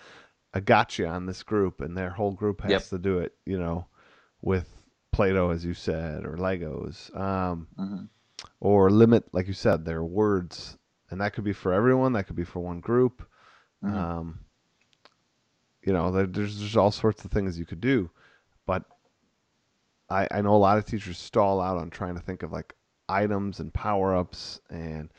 a 0.54 0.60
gotcha 0.60 1.06
on 1.06 1.26
this 1.26 1.42
group, 1.42 1.82
and 1.82 1.96
their 1.96 2.08
whole 2.08 2.32
group 2.32 2.62
has 2.62 2.70
yep. 2.70 2.82
to 2.84 2.98
do 2.98 3.18
it. 3.18 3.34
You 3.44 3.58
know, 3.58 3.86
with 4.40 4.66
Play-Doh, 5.12 5.50
as 5.50 5.66
you 5.66 5.74
said, 5.74 6.24
or 6.24 6.38
Legos, 6.38 7.14
um, 7.14 7.68
mm-hmm. 7.78 8.04
or 8.60 8.90
limit, 8.90 9.24
like 9.32 9.46
you 9.46 9.52
said, 9.52 9.84
their 9.84 10.02
words, 10.02 10.78
and 11.10 11.20
that 11.20 11.34
could 11.34 11.44
be 11.44 11.52
for 11.52 11.74
everyone. 11.74 12.14
That 12.14 12.26
could 12.26 12.36
be 12.36 12.44
for 12.44 12.60
one 12.60 12.80
group. 12.80 13.22
Mm-hmm. 13.84 13.94
Um, 13.94 14.38
you 15.82 15.92
know, 15.92 16.10
there's 16.10 16.58
there's 16.58 16.76
all 16.78 16.90
sorts 16.90 17.22
of 17.22 17.30
things 17.30 17.58
you 17.58 17.66
could 17.66 17.82
do, 17.82 18.08
but 18.64 18.84
I 20.14 20.28
I 20.30 20.40
know 20.40 20.54
a 20.54 20.56
lot 20.56 20.78
of 20.78 20.86
teachers 20.86 21.18
stall 21.18 21.60
out 21.60 21.76
on 21.76 21.90
trying 21.90 22.14
to 22.14 22.22
think 22.22 22.42
of 22.42 22.52
like 22.52 22.74
items 23.08 23.60
and 23.60 23.74
power 23.74 24.14
ups, 24.14 24.60
and 24.70 25.10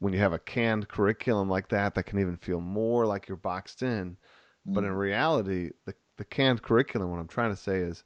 when 0.00 0.12
you 0.12 0.18
have 0.18 0.32
a 0.32 0.38
canned 0.38 0.88
curriculum 0.88 1.48
like 1.48 1.68
that, 1.68 1.94
that 1.94 2.04
can 2.04 2.18
even 2.18 2.36
feel 2.36 2.60
more 2.60 3.06
like 3.06 3.28
you're 3.28 3.36
boxed 3.36 3.82
in. 3.82 4.10
Mm-hmm. 4.10 4.74
But 4.74 4.84
in 4.84 4.90
mm. 4.90 4.98
reality, 4.98 5.70
the 5.86 5.94
the 6.16 6.24
canned 6.24 6.62
curriculum, 6.62 7.10
what 7.10 7.20
I'm 7.20 7.28
trying 7.28 7.50
to 7.50 7.56
say 7.56 7.78
is, 7.78 8.04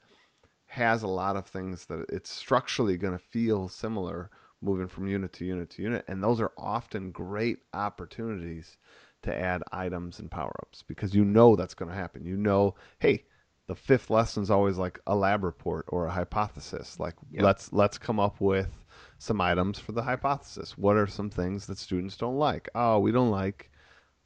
has 0.66 1.02
a 1.02 1.08
lot 1.08 1.36
of 1.36 1.46
things 1.46 1.86
that 1.86 2.06
it's 2.10 2.30
structurally 2.30 2.96
going 2.96 3.16
to 3.16 3.24
feel 3.24 3.68
similar 3.68 4.30
moving 4.62 4.88
from 4.88 5.06
unit 5.06 5.32
to 5.34 5.44
unit 5.44 5.70
to 5.70 5.82
unit, 5.82 6.04
and 6.08 6.22
those 6.22 6.40
are 6.40 6.52
often 6.56 7.10
great 7.10 7.58
opportunities 7.72 8.76
to 9.22 9.34
add 9.34 9.62
items 9.72 10.18
and 10.20 10.30
power 10.30 10.54
ups 10.62 10.82
because 10.82 11.14
you 11.14 11.24
know 11.24 11.56
that's 11.56 11.74
going 11.74 11.90
to 11.90 11.96
happen. 11.96 12.24
You 12.24 12.36
know, 12.36 12.74
hey, 12.98 13.24
the 13.66 13.74
fifth 13.74 14.10
lesson 14.10 14.42
is 14.42 14.50
always 14.50 14.76
like 14.76 15.00
a 15.06 15.14
lab 15.14 15.42
report 15.42 15.86
or 15.88 16.06
a 16.06 16.10
hypothesis. 16.10 16.98
Like 17.00 17.14
yep. 17.30 17.42
let's 17.42 17.72
let's 17.72 17.98
come 17.98 18.20
up 18.20 18.40
with 18.40 18.70
some 19.18 19.40
items 19.40 19.78
for 19.78 19.92
the 19.92 20.02
hypothesis. 20.02 20.76
What 20.76 20.96
are 20.96 21.06
some 21.06 21.30
things 21.30 21.66
that 21.66 21.78
students 21.78 22.16
don't 22.16 22.36
like? 22.36 22.68
Oh, 22.74 22.98
we 22.98 23.12
don't 23.12 23.30
like 23.30 23.70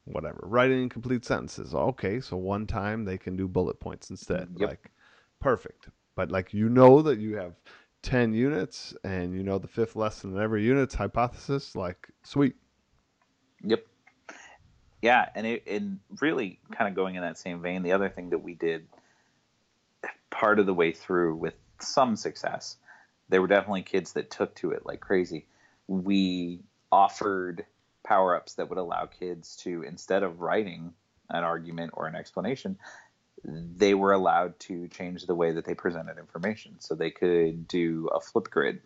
whatever 0.05 0.41
writing 0.43 0.83
incomplete 0.83 1.25
sentences. 1.25 1.75
Okay, 1.75 2.21
so 2.21 2.37
one 2.37 2.67
time 2.67 3.05
they 3.05 3.19
can 3.19 3.37
do 3.37 3.47
bullet 3.47 3.79
points 3.79 4.11
instead. 4.11 4.49
Mm, 4.49 4.61
yep. 4.61 4.69
Like 4.71 4.91
perfect. 5.41 5.89
But 6.17 6.33
like 6.33 6.53
you 6.53 6.69
know 6.69 7.03
that 7.03 7.21
you 7.21 7.37
have 7.37 7.55
10 8.03 8.33
units 8.33 8.95
and 9.05 9.35
you 9.35 9.43
know 9.43 9.59
the 9.59 9.69
fifth 9.69 9.95
lesson 9.95 10.35
in 10.35 10.43
every 10.43 10.65
unit's 10.65 10.95
hypothesis 10.95 11.77
like 11.77 12.09
sweet. 12.25 12.57
Yep 13.63 13.85
yeah, 15.01 15.29
and 15.35 15.47
it 15.47 15.63
and 15.67 16.01
really 16.21 16.59
kind 16.73 16.89
of 16.89 16.97
going 16.97 17.15
in 17.15 17.23
that 17.23 17.39
same 17.39 17.63
vein, 17.63 17.83
the 17.83 17.93
other 17.93 18.09
thing 18.09 18.31
that 18.31 18.39
we 18.39 18.55
did 18.55 18.87
part 20.31 20.59
of 20.59 20.67
the 20.67 20.75
way 20.75 20.93
through 20.93 21.37
with 21.37 21.55
some 21.81 22.17
success, 22.17 22.77
there 23.29 23.41
were 23.41 23.49
definitely 23.49 23.83
kids 23.83 24.13
that 24.15 24.31
took 24.31 24.55
to 24.57 24.71
it 24.71 24.87
like 24.87 25.01
crazy. 25.01 25.47
We 25.87 26.61
offered 26.91 27.65
power 28.05 28.35
ups 28.35 28.55
that 28.55 28.69
would 28.69 28.79
allow 28.79 29.07
kids 29.07 29.57
to 29.57 29.83
instead 29.83 30.23
of 30.23 30.41
writing 30.41 30.95
an 31.29 31.45
argument 31.45 31.93
or 31.95 32.07
an 32.07 32.15
explanation, 32.15 32.79
they 33.45 33.95
were 33.95 34.13
allowed 34.13 34.59
to 34.61 34.89
change 34.89 35.27
the 35.27 35.35
way 35.35 35.53
that 35.53 35.65
they 35.65 35.75
presented 35.75 36.19
information. 36.19 36.77
So 36.81 36.95
they 36.95 37.11
could 37.11 37.69
do 37.69 38.09
a 38.15 38.21
flip 38.21 38.51
grid, 38.51 38.81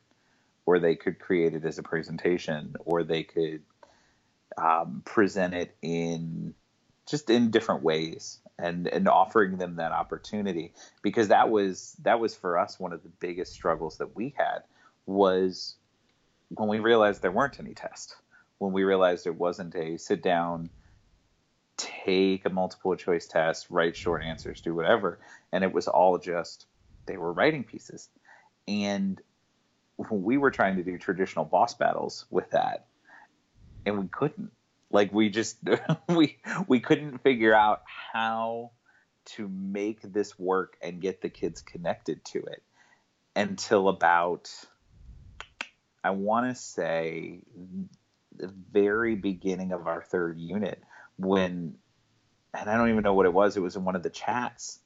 or 0.66 0.78
they 0.78 0.96
could 0.96 1.18
create 1.18 1.55
it 1.55 1.64
as 1.64 1.78
a 1.78 1.83
presentation, 1.83 2.74
or 2.85 3.05
they 3.05 3.22
could 3.22 3.62
um, 4.59 5.02
present 5.05 5.55
it 5.55 5.74
in 5.81 6.55
just 7.09 7.31
in 7.31 7.50
different 7.50 7.83
ways 7.83 8.38
and 8.58 8.86
and 8.86 9.08
offering 9.08 9.56
them 9.56 9.76
that 9.76 9.92
opportunity 9.92 10.72
because 11.02 11.28
that 11.28 11.50
was 11.50 11.96
that 12.02 12.20
was 12.20 12.34
for 12.34 12.58
us 12.58 12.78
one 12.78 12.92
of 12.92 13.02
the 13.02 13.08
biggest 13.20 13.52
struggles 13.52 13.98
that 13.98 14.14
we 14.14 14.34
had 14.36 14.60
was 15.06 15.76
when 16.50 16.68
we 16.68 16.78
realized 16.78 17.22
there 17.22 17.32
weren't 17.32 17.58
any 17.58 17.74
tests 17.74 18.14
when 18.58 18.72
we 18.72 18.84
realized 18.84 19.26
it 19.26 19.34
wasn't 19.34 19.74
a 19.74 19.96
sit 19.98 20.22
down 20.22 20.68
take 21.76 22.44
a 22.44 22.50
multiple 22.50 22.94
choice 22.94 23.26
test 23.26 23.66
write 23.70 23.96
short 23.96 24.22
answers 24.22 24.60
do 24.60 24.74
whatever 24.74 25.18
and 25.52 25.64
it 25.64 25.72
was 25.72 25.88
all 25.88 26.18
just 26.18 26.66
they 27.06 27.16
were 27.16 27.32
writing 27.32 27.64
pieces 27.64 28.08
and 28.68 29.20
we 30.10 30.36
were 30.36 30.50
trying 30.50 30.76
to 30.76 30.82
do 30.82 30.98
traditional 30.98 31.44
boss 31.44 31.74
battles 31.74 32.26
with 32.30 32.50
that 32.50 32.86
and 33.84 33.98
we 33.98 34.08
couldn't. 34.08 34.50
Like 34.92 35.12
we 35.12 35.31
just 35.31 35.59
we 36.09 36.38
we 36.68 36.81
couldn't 36.81 37.18
figure 37.18 37.55
out 37.55 37.83
how 38.12 38.72
to 39.24 39.48
make 39.48 40.00
this 40.02 40.38
work 40.38 40.76
and 40.83 41.00
get 41.00 41.22
the 41.22 41.31
kids 41.31 41.62
connected 41.62 42.24
to 42.26 42.38
it 42.40 42.62
until 43.35 43.88
about 43.88 44.50
I 46.05 46.11
want 46.11 46.50
to 46.50 46.61
say 46.61 47.40
the 48.37 48.52
very 48.72 49.14
beginning 49.14 49.72
of 49.72 49.87
our 49.87 50.02
third 50.02 50.38
unit 50.38 50.83
when 51.16 51.76
and 52.55 52.68
I 52.68 52.76
don't 52.76 52.90
even 52.90 53.02
know 53.02 53.14
what 53.14 53.24
it 53.24 53.33
was. 53.33 53.57
It 53.57 53.61
was 53.61 53.76
in 53.76 53.85
one 53.85 53.96
of 53.96 54.02
the 54.02 54.11
chats, 54.11 54.78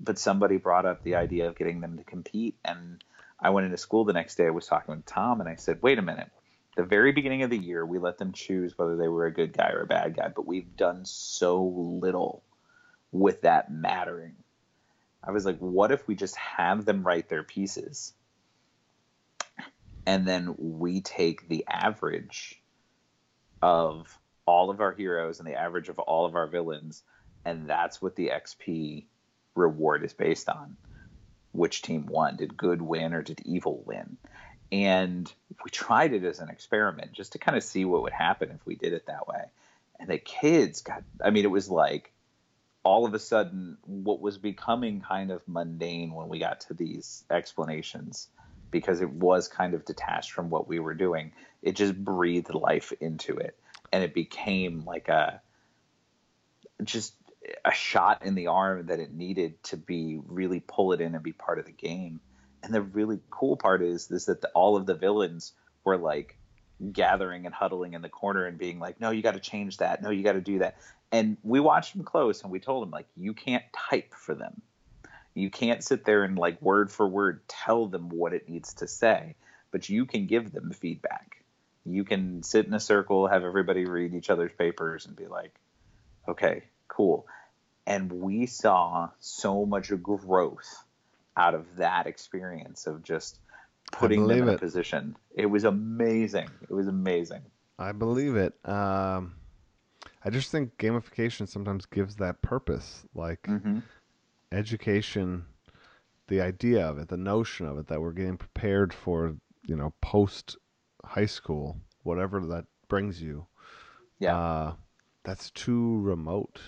but 0.00 0.18
somebody 0.18 0.56
brought 0.56 0.86
up 0.86 1.04
the 1.04 1.14
idea 1.14 1.46
of 1.46 1.56
getting 1.56 1.80
them 1.80 1.98
to 1.98 2.04
compete 2.04 2.56
and 2.64 3.02
I 3.38 3.50
went 3.50 3.64
into 3.64 3.76
school 3.76 4.04
the 4.04 4.12
next 4.12 4.36
day. 4.36 4.46
I 4.46 4.50
was 4.50 4.66
talking 4.66 4.94
with 4.94 5.06
Tom 5.06 5.40
and 5.40 5.48
I 5.48 5.56
said, 5.56 5.82
"Wait 5.82 5.98
a 5.98 6.02
minute 6.02 6.30
the 6.76 6.84
very 6.84 7.12
beginning 7.12 7.42
of 7.42 7.50
the 7.50 7.58
year, 7.58 7.84
we 7.84 7.98
let 7.98 8.18
them 8.18 8.32
choose 8.32 8.76
whether 8.76 8.96
they 8.96 9.08
were 9.08 9.26
a 9.26 9.32
good 9.32 9.52
guy 9.52 9.70
or 9.70 9.82
a 9.82 9.86
bad 9.86 10.16
guy, 10.16 10.28
but 10.28 10.46
we've 10.46 10.76
done 10.76 11.04
so 11.04 11.62
little 11.62 12.42
with 13.10 13.42
that 13.42 13.70
mattering. 13.70 14.34
I 15.22 15.30
was 15.30 15.44
like, 15.44 15.58
what 15.58 15.92
if 15.92 16.08
we 16.08 16.14
just 16.14 16.36
have 16.36 16.84
them 16.84 17.06
write 17.06 17.28
their 17.28 17.42
pieces? 17.42 18.14
And 20.06 20.26
then 20.26 20.54
we 20.58 21.00
take 21.00 21.48
the 21.48 21.64
average 21.68 22.60
of 23.60 24.18
all 24.46 24.70
of 24.70 24.80
our 24.80 24.92
heroes 24.92 25.38
and 25.38 25.46
the 25.46 25.54
average 25.54 25.88
of 25.88 25.98
all 25.98 26.26
of 26.26 26.34
our 26.34 26.48
villains, 26.48 27.02
and 27.44 27.68
that's 27.68 28.02
what 28.02 28.16
the 28.16 28.30
XP 28.34 29.04
reward 29.54 30.04
is 30.04 30.12
based 30.12 30.48
on. 30.48 30.76
Which 31.52 31.82
team 31.82 32.06
won? 32.06 32.36
Did 32.36 32.56
good 32.56 32.80
win 32.82 33.12
or 33.12 33.22
did 33.22 33.42
evil 33.44 33.82
win? 33.86 34.16
And 34.72 35.30
we 35.62 35.70
tried 35.70 36.14
it 36.14 36.24
as 36.24 36.40
an 36.40 36.48
experiment 36.48 37.12
just 37.12 37.32
to 37.32 37.38
kind 37.38 37.58
of 37.58 37.62
see 37.62 37.84
what 37.84 38.02
would 38.02 38.12
happen 38.12 38.50
if 38.50 38.64
we 38.64 38.74
did 38.74 38.94
it 38.94 39.06
that 39.06 39.28
way. 39.28 39.44
And 40.00 40.08
the 40.08 40.18
kids 40.18 40.80
got, 40.80 41.04
I 41.22 41.28
mean, 41.28 41.44
it 41.44 41.50
was 41.50 41.68
like 41.68 42.10
all 42.82 43.04
of 43.04 43.12
a 43.12 43.18
sudden 43.18 43.76
what 43.84 44.20
was 44.20 44.38
becoming 44.38 45.02
kind 45.02 45.30
of 45.30 45.46
mundane 45.46 46.14
when 46.14 46.28
we 46.28 46.38
got 46.38 46.62
to 46.62 46.74
these 46.74 47.22
explanations 47.30 48.28
because 48.70 49.02
it 49.02 49.10
was 49.10 49.46
kind 49.46 49.74
of 49.74 49.84
detached 49.84 50.32
from 50.32 50.48
what 50.48 50.66
we 50.66 50.80
were 50.80 50.94
doing. 50.94 51.32
It 51.62 51.76
just 51.76 51.94
breathed 51.94 52.54
life 52.54 52.94
into 52.98 53.36
it. 53.36 53.56
And 53.92 54.02
it 54.02 54.14
became 54.14 54.84
like 54.86 55.08
a 55.08 55.42
just 56.82 57.14
a 57.64 57.72
shot 57.72 58.24
in 58.24 58.34
the 58.34 58.46
arm 58.46 58.86
that 58.86 59.00
it 59.00 59.12
needed 59.12 59.62
to 59.64 59.76
be 59.76 60.18
really 60.26 60.60
pull 60.60 60.92
it 60.92 61.02
in 61.02 61.14
and 61.14 61.22
be 61.22 61.32
part 61.32 61.58
of 61.58 61.66
the 61.66 61.72
game 61.72 62.20
and 62.62 62.72
the 62.72 62.82
really 62.82 63.20
cool 63.30 63.56
part 63.56 63.82
is 63.82 64.10
is 64.10 64.26
that 64.26 64.40
the, 64.40 64.48
all 64.50 64.76
of 64.76 64.86
the 64.86 64.94
villains 64.94 65.52
were 65.84 65.96
like 65.96 66.38
gathering 66.92 67.46
and 67.46 67.54
huddling 67.54 67.94
in 67.94 68.02
the 68.02 68.08
corner 68.08 68.46
and 68.46 68.58
being 68.58 68.78
like, 68.78 69.00
"No, 69.00 69.10
you 69.10 69.22
got 69.22 69.34
to 69.34 69.40
change 69.40 69.78
that. 69.78 70.02
No, 70.02 70.10
you 70.10 70.22
got 70.22 70.32
to 70.32 70.40
do 70.40 70.60
that." 70.60 70.76
And 71.10 71.36
we 71.42 71.60
watched 71.60 71.94
them 71.94 72.04
close, 72.04 72.42
and 72.42 72.50
we 72.52 72.60
told 72.60 72.82
them 72.82 72.90
like, 72.90 73.06
"You 73.16 73.34
can't 73.34 73.64
type 73.72 74.14
for 74.14 74.34
them. 74.34 74.62
You 75.34 75.50
can't 75.50 75.82
sit 75.82 76.04
there 76.04 76.24
and 76.24 76.38
like 76.38 76.60
word 76.62 76.90
for 76.90 77.06
word 77.06 77.46
tell 77.48 77.86
them 77.86 78.08
what 78.08 78.34
it 78.34 78.48
needs 78.48 78.74
to 78.74 78.88
say, 78.88 79.34
but 79.70 79.88
you 79.88 80.06
can 80.06 80.26
give 80.26 80.52
them 80.52 80.70
feedback. 80.72 81.44
You 81.84 82.04
can 82.04 82.42
sit 82.42 82.66
in 82.66 82.74
a 82.74 82.80
circle, 82.80 83.26
have 83.26 83.44
everybody 83.44 83.86
read 83.86 84.14
each 84.14 84.30
other's 84.30 84.52
papers, 84.52 85.06
and 85.06 85.16
be 85.16 85.26
like, 85.26 85.54
"Okay, 86.28 86.64
cool." 86.88 87.26
And 87.86 88.12
we 88.12 88.46
saw 88.46 89.10
so 89.18 89.66
much 89.66 89.90
growth 90.02 90.84
out 91.36 91.54
of 91.54 91.76
that 91.76 92.06
experience 92.06 92.86
of 92.86 93.02
just 93.02 93.40
putting 93.90 94.26
them 94.26 94.42
in 94.42 94.48
it. 94.48 94.54
a 94.54 94.58
position. 94.58 95.16
It 95.34 95.46
was 95.46 95.64
amazing. 95.64 96.48
It 96.62 96.72
was 96.72 96.86
amazing. 96.86 97.42
I 97.78 97.92
believe 97.92 98.36
it. 98.36 98.54
Um, 98.68 99.34
I 100.24 100.30
just 100.30 100.50
think 100.50 100.76
gamification 100.78 101.48
sometimes 101.48 101.86
gives 101.86 102.16
that 102.16 102.42
purpose, 102.42 103.04
like 103.14 103.42
mm-hmm. 103.42 103.78
education, 104.52 105.44
the 106.28 106.40
idea 106.40 106.86
of 106.86 106.98
it, 106.98 107.08
the 107.08 107.16
notion 107.16 107.66
of 107.66 107.78
it, 107.78 107.88
that 107.88 108.00
we're 108.00 108.12
getting 108.12 108.36
prepared 108.36 108.92
for, 108.92 109.36
you 109.66 109.76
know, 109.76 109.92
post 110.00 110.56
high 111.04 111.26
school, 111.26 111.76
whatever 112.04 112.40
that 112.40 112.66
brings 112.88 113.20
you. 113.20 113.46
Yeah. 114.18 114.38
Uh, 114.38 114.72
that's 115.24 115.50
too 115.50 116.00
remote. 116.00 116.60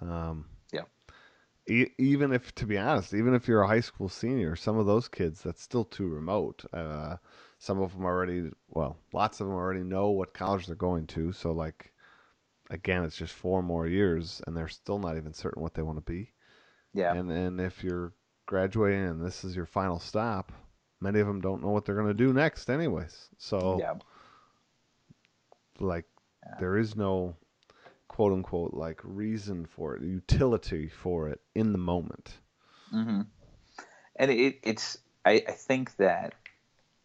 Um, 0.00 0.46
even 1.68 2.32
if, 2.32 2.54
to 2.56 2.66
be 2.66 2.78
honest, 2.78 3.14
even 3.14 3.34
if 3.34 3.46
you're 3.46 3.62
a 3.62 3.68
high 3.68 3.80
school 3.80 4.08
senior, 4.08 4.56
some 4.56 4.78
of 4.78 4.86
those 4.86 5.08
kids, 5.08 5.42
that's 5.42 5.62
still 5.62 5.84
too 5.84 6.08
remote. 6.08 6.64
Uh, 6.72 7.16
Some 7.60 7.80
of 7.80 7.92
them 7.92 8.04
already, 8.04 8.50
well, 8.68 8.96
lots 9.12 9.40
of 9.40 9.48
them 9.48 9.56
already 9.56 9.82
know 9.82 10.10
what 10.10 10.32
college 10.32 10.66
they're 10.66 10.76
going 10.76 11.06
to. 11.08 11.32
So, 11.32 11.52
like, 11.52 11.92
again, 12.70 13.04
it's 13.04 13.16
just 13.16 13.34
four 13.34 13.62
more 13.62 13.86
years, 13.86 14.40
and 14.46 14.56
they're 14.56 14.68
still 14.68 14.98
not 14.98 15.16
even 15.16 15.32
certain 15.32 15.62
what 15.62 15.74
they 15.74 15.82
want 15.82 15.98
to 15.98 16.12
be. 16.12 16.32
Yeah. 16.94 17.14
And 17.14 17.30
and 17.30 17.60
if 17.60 17.82
you're 17.84 18.12
graduating 18.46 19.04
and 19.04 19.24
this 19.24 19.44
is 19.44 19.56
your 19.56 19.66
final 19.66 19.98
stop, 19.98 20.52
many 21.00 21.20
of 21.20 21.26
them 21.26 21.40
don't 21.40 21.62
know 21.62 21.70
what 21.70 21.84
they're 21.84 21.96
going 21.96 22.06
to 22.06 22.14
do 22.14 22.32
next, 22.32 22.70
anyways. 22.70 23.28
So, 23.38 23.78
yeah. 23.80 23.94
like, 25.80 26.06
Yeah. 26.46 26.54
there 26.60 26.76
is 26.78 26.96
no 26.96 27.36
quote 28.18 28.32
unquote 28.32 28.74
like 28.74 29.00
reason 29.04 29.64
for 29.64 29.94
it, 29.94 30.02
utility 30.02 30.88
for 30.88 31.28
it 31.28 31.40
in 31.54 31.70
the 31.70 31.78
moment. 31.78 32.38
hmm 32.90 33.20
And 34.16 34.30
it, 34.32 34.58
it's, 34.64 34.98
I, 35.24 35.44
I 35.46 35.52
think 35.52 35.94
that 35.98 36.34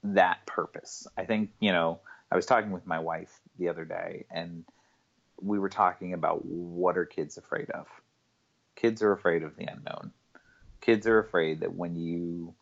that 0.04 0.44
purpose, 0.48 1.06
I 1.16 1.26
think, 1.26 1.52
you 1.60 1.72
know, 1.72 2.00
I 2.32 2.36
was 2.36 2.48
talking 2.48 2.72
with 2.72 2.88
my 2.88 2.98
wife 2.98 3.42
the 3.60 3.70
other 3.70 3.86
day 3.86 4.26
and 4.32 4.66
we 5.40 5.60
were 5.60 5.70
talking 5.70 6.14
about 6.14 6.44
what 6.46 6.98
are 6.98 7.06
kids 7.06 7.38
afraid 7.38 7.70
of? 7.70 7.86
Kids 8.76 9.04
are 9.04 9.12
afraid 9.12 9.44
of 9.44 9.56
the 9.56 9.66
unknown. 9.66 10.14
Kids 10.82 11.06
are 11.06 11.20
afraid 11.20 11.60
that 11.60 11.76
when 11.76 11.96
you, 11.96 12.56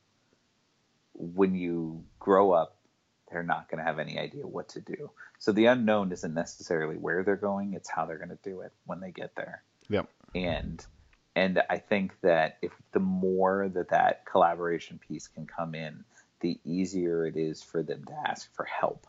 when 1.13 1.55
you 1.55 2.03
grow 2.19 2.51
up, 2.51 2.75
they're 3.31 3.43
not 3.43 3.69
going 3.69 3.79
to 3.79 3.85
have 3.85 3.99
any 3.99 4.19
idea 4.19 4.45
what 4.45 4.69
to 4.69 4.81
do. 4.81 5.09
So 5.39 5.51
the 5.51 5.65
unknown 5.65 6.11
isn't 6.11 6.33
necessarily 6.33 6.97
where 6.97 7.23
they're 7.23 7.35
going; 7.35 7.73
it's 7.73 7.89
how 7.89 8.05
they're 8.05 8.17
going 8.17 8.29
to 8.29 8.39
do 8.43 8.61
it 8.61 8.71
when 8.85 8.99
they 8.99 9.11
get 9.11 9.35
there. 9.35 9.63
Yep. 9.89 10.07
And 10.35 10.85
and 11.35 11.61
I 11.69 11.77
think 11.77 12.13
that 12.21 12.57
if 12.61 12.71
the 12.91 12.99
more 12.99 13.69
that 13.73 13.89
that 13.89 14.25
collaboration 14.25 14.99
piece 15.07 15.27
can 15.27 15.45
come 15.45 15.75
in, 15.75 16.03
the 16.41 16.59
easier 16.65 17.25
it 17.25 17.37
is 17.37 17.63
for 17.63 17.83
them 17.83 18.03
to 18.05 18.13
ask 18.29 18.53
for 18.53 18.65
help. 18.65 19.07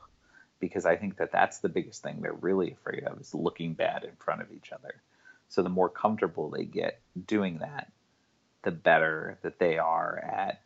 Because 0.61 0.87
I 0.87 0.96
think 0.96 1.16
that 1.16 1.32
that's 1.32 1.58
the 1.58 1.68
biggest 1.68 2.02
thing 2.02 2.20
they're 2.20 2.32
really 2.32 2.70
afraid 2.70 3.02
of 3.04 3.20
is 3.20 3.35
looking 3.35 3.74
bad 3.74 4.04
in 4.04 4.14
front 4.16 4.42
of 4.42 4.52
each 4.52 4.70
other. 4.70 5.02
So 5.48 5.62
the 5.62 5.68
more 5.68 5.88
comfortable 5.88 6.50
they 6.50 6.64
get 6.64 7.00
doing 7.26 7.58
that, 7.58 7.90
the 8.62 8.70
better 8.70 9.38
that 9.42 9.58
they 9.58 9.78
are 9.78 10.18
at 10.18 10.61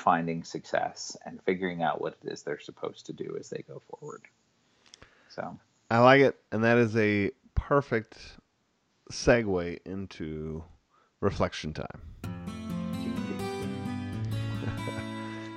finding 0.00 0.42
success 0.42 1.16
and 1.26 1.42
figuring 1.42 1.82
out 1.82 2.00
what 2.00 2.16
it 2.22 2.32
is 2.32 2.42
they're 2.42 2.58
supposed 2.58 3.06
to 3.06 3.12
do 3.12 3.36
as 3.38 3.50
they 3.50 3.62
go 3.68 3.80
forward. 3.90 4.22
So, 5.28 5.56
I 5.90 5.98
like 5.98 6.22
it, 6.22 6.36
and 6.50 6.64
that 6.64 6.78
is 6.78 6.96
a 6.96 7.30
perfect 7.54 8.16
segue 9.12 9.78
into 9.84 10.64
reflection 11.20 11.72
time. 11.74 12.00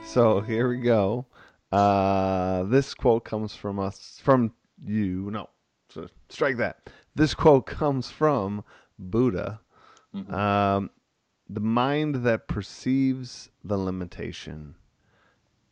So 0.05 0.41
here 0.41 0.69
we 0.69 0.77
go. 0.77 1.25
Uh, 1.71 2.63
this 2.63 2.93
quote 2.93 3.25
comes 3.25 3.55
from 3.55 3.79
us, 3.79 4.19
from 4.21 4.51
you. 4.85 5.31
No, 5.31 5.49
so 5.89 6.07
strike 6.29 6.57
that. 6.57 6.91
This 7.15 7.33
quote 7.33 7.65
comes 7.65 8.11
from 8.11 8.63
Buddha. 8.99 9.59
Mhm. 10.13 10.31
Um, 10.31 10.89
the 11.49 11.59
mind 11.59 12.15
that 12.25 12.47
perceives 12.47 13.49
the 13.63 13.77
limitation 13.77 14.75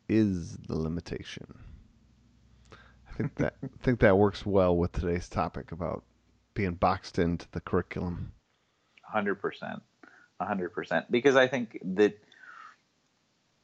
is 0.09 0.57
the 0.57 0.75
limitation. 0.77 1.47
I 3.09 3.13
think 3.13 3.35
that 3.35 3.55
I 3.63 3.67
think 3.83 3.99
that 4.01 4.17
works 4.17 4.45
well 4.45 4.75
with 4.75 4.91
today's 4.91 5.29
topic 5.29 5.71
about 5.71 6.03
being 6.53 6.73
boxed 6.73 7.19
into 7.19 7.47
the 7.51 7.61
curriculum. 7.61 8.33
hundred 9.03 9.35
percent, 9.35 9.81
hundred 10.39 10.69
percent. 10.69 11.09
Because 11.11 11.35
I 11.35 11.47
think 11.47 11.79
that 11.95 12.17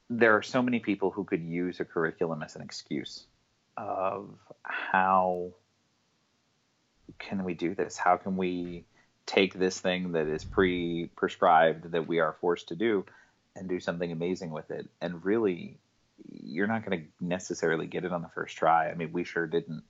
there 0.10 0.36
are 0.38 0.44
so 0.44 0.62
many 0.62 0.80
people 0.80 1.12
who 1.12 1.26
could 1.26 1.44
use 1.44 1.80
a 1.80 1.86
curriculum 1.86 2.42
as 2.44 2.56
an 2.56 2.62
excuse 2.62 3.26
of 3.76 4.30
how 4.64 5.52
can 7.20 7.44
we 7.44 7.54
do 7.54 7.76
this? 7.76 7.98
How 7.98 8.18
can 8.18 8.38
we 8.38 8.86
take 9.28 9.54
this 9.54 9.80
thing 9.80 10.14
that 10.14 10.26
is 10.26 10.44
pre-prescribed 10.44 11.92
that 11.92 12.08
we 12.08 12.20
are 12.20 12.36
forced 12.42 12.70
to 12.70 12.76
do 12.76 13.06
and 13.56 13.70
do 13.70 13.80
something 13.80 14.12
amazing 14.12 14.50
with 14.50 14.72
it? 14.72 14.90
And 15.00 15.24
really, 15.24 15.78
you're 16.28 16.68
not 16.68 16.84
going 16.84 17.00
to 17.00 17.26
necessarily 17.26 17.86
get 17.86 18.06
it 18.06 18.12
on 18.12 18.24
the 18.24 18.30
first 18.30 18.58
try. 18.58 18.90
I 18.90 18.96
mean, 18.96 19.14
we 19.14 19.24
sure 19.24 19.46
didn't. 19.46 19.84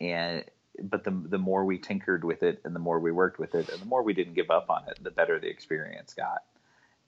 And 0.00 0.44
but 0.80 1.04
the 1.04 1.10
the 1.10 1.38
more 1.38 1.64
we 1.64 1.78
tinkered 1.78 2.24
with 2.24 2.42
it 2.42 2.60
and 2.64 2.74
the 2.74 2.80
more 2.80 3.00
we 3.00 3.10
worked 3.10 3.38
with 3.38 3.54
it 3.54 3.68
and 3.68 3.80
the 3.82 3.86
more 3.86 4.02
we 4.02 4.14
didn't 4.14 4.34
give 4.34 4.50
up 4.50 4.70
on 4.70 4.88
it, 4.88 5.02
the 5.02 5.10
better 5.10 5.38
the 5.38 5.48
experience 5.48 6.14
got. 6.14 6.44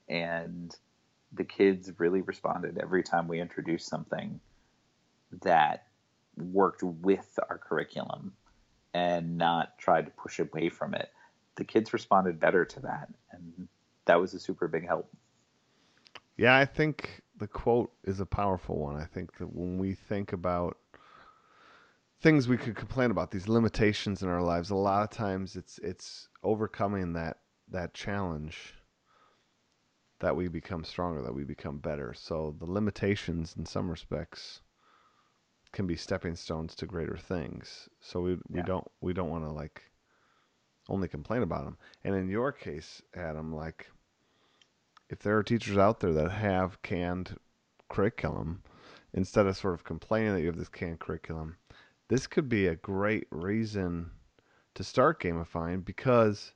And 0.09 0.75
the 1.31 1.45
kids 1.45 1.89
really 1.97 2.21
responded 2.21 2.77
every 2.77 3.03
time 3.03 3.27
we 3.27 3.39
introduced 3.39 3.87
something 3.87 4.41
that 5.43 5.87
worked 6.35 6.83
with 6.83 7.39
our 7.49 7.57
curriculum 7.57 8.33
and 8.93 9.37
not 9.37 9.77
tried 9.77 10.05
to 10.05 10.11
push 10.11 10.39
away 10.39 10.69
from 10.69 10.93
it. 10.93 11.09
The 11.55 11.63
kids 11.65 11.93
responded 11.93 12.39
better 12.39 12.65
to 12.65 12.79
that, 12.81 13.09
and 13.31 13.67
that 14.05 14.19
was 14.19 14.33
a 14.33 14.39
super 14.39 14.67
big 14.67 14.87
help. 14.87 15.11
Yeah, 16.37 16.55
I 16.57 16.65
think 16.65 17.21
the 17.37 17.47
quote 17.47 17.91
is 18.03 18.19
a 18.19 18.25
powerful 18.25 18.77
one. 18.79 18.95
I 18.95 19.05
think 19.05 19.37
that 19.37 19.53
when 19.53 19.77
we 19.77 19.93
think 19.93 20.33
about 20.33 20.77
things 22.21 22.47
we 22.47 22.57
could 22.57 22.75
complain 22.75 23.11
about, 23.11 23.31
these 23.31 23.47
limitations 23.47 24.21
in 24.21 24.29
our 24.29 24.41
lives, 24.41 24.69
a 24.69 24.75
lot 24.75 25.03
of 25.03 25.09
times 25.09 25.55
it's 25.55 25.77
it's 25.79 26.29
overcoming 26.43 27.13
that 27.13 27.37
that 27.69 27.93
challenge 27.93 28.75
that 30.19 30.35
we 30.35 30.47
become 30.47 30.83
stronger, 30.83 31.21
that 31.23 31.33
we 31.33 31.43
become 31.43 31.79
better. 31.79 32.13
So 32.13 32.55
the 32.59 32.71
limitations 32.71 33.55
in 33.57 33.65
some 33.65 33.89
respects 33.89 34.61
can 35.71 35.87
be 35.87 35.95
stepping 35.95 36.35
stones 36.35 36.75
to 36.75 36.85
greater 36.85 37.17
things. 37.17 37.89
So 37.99 38.21
we 38.21 38.37
we 38.49 38.61
Yeah. 38.61 38.63
don't 38.63 38.87
we 39.01 39.13
don't 39.13 39.29
want 39.29 39.45
to 39.45 39.51
like 39.51 39.90
only 40.89 41.07
complain 41.07 41.43
about 41.43 41.65
them. 41.65 41.77
And 42.03 42.15
in 42.15 42.29
your 42.29 42.51
case, 42.51 43.01
Adam, 43.15 43.53
like 43.53 43.89
if 45.09 45.19
there 45.19 45.37
are 45.37 45.43
teachers 45.43 45.77
out 45.77 45.99
there 45.99 46.13
that 46.13 46.31
have 46.31 46.81
canned 46.81 47.37
curriculum, 47.89 48.63
instead 49.13 49.45
of 49.45 49.57
sort 49.57 49.73
of 49.73 49.83
complaining 49.83 50.33
that 50.33 50.41
you 50.41 50.47
have 50.47 50.57
this 50.57 50.69
canned 50.69 50.99
curriculum, 50.99 51.57
this 52.07 52.27
could 52.27 52.47
be 52.49 52.67
a 52.67 52.75
great 52.75 53.27
reason 53.29 54.11
to 54.75 54.83
start 54.83 55.21
gamifying 55.21 55.83
because 55.83 56.53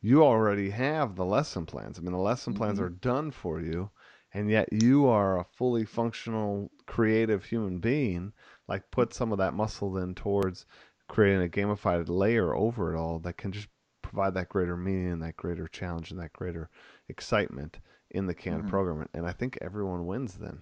you 0.00 0.22
already 0.22 0.70
have 0.70 1.16
the 1.16 1.24
lesson 1.24 1.66
plans. 1.66 1.98
I 1.98 2.02
mean, 2.02 2.12
the 2.12 2.18
lesson 2.18 2.54
plans 2.54 2.78
Mhm. 2.78 2.82
are 2.82 2.90
done 2.90 3.30
for 3.30 3.60
you, 3.60 3.90
and 4.32 4.50
yet 4.50 4.72
you 4.72 5.06
are 5.06 5.38
a 5.38 5.44
fully 5.44 5.84
functional, 5.84 6.70
creative 6.86 7.44
human 7.44 7.78
being. 7.78 8.32
Like, 8.68 8.90
put 8.90 9.14
some 9.14 9.32
of 9.32 9.38
that 9.38 9.54
muscle 9.54 9.92
then 9.92 10.14
towards 10.14 10.66
creating 11.08 11.42
a 11.44 11.48
gamified 11.48 12.08
layer 12.08 12.54
over 12.54 12.94
it 12.94 12.98
all 12.98 13.18
that 13.20 13.36
can 13.36 13.52
just 13.52 13.68
provide 14.02 14.34
that 14.34 14.48
greater 14.48 14.76
meaning 14.76 15.12
and 15.12 15.22
that 15.22 15.36
greater 15.36 15.66
challenge 15.68 16.10
and 16.10 16.20
that 16.20 16.32
greater 16.32 16.70
excitement 17.08 17.78
in 18.10 18.26
the 18.26 18.34
canned 18.34 18.64
Mhm. 18.64 18.68
program. 18.68 19.08
And 19.12 19.26
I 19.26 19.32
think 19.32 19.58
everyone 19.60 20.06
wins 20.06 20.34
then. 20.34 20.60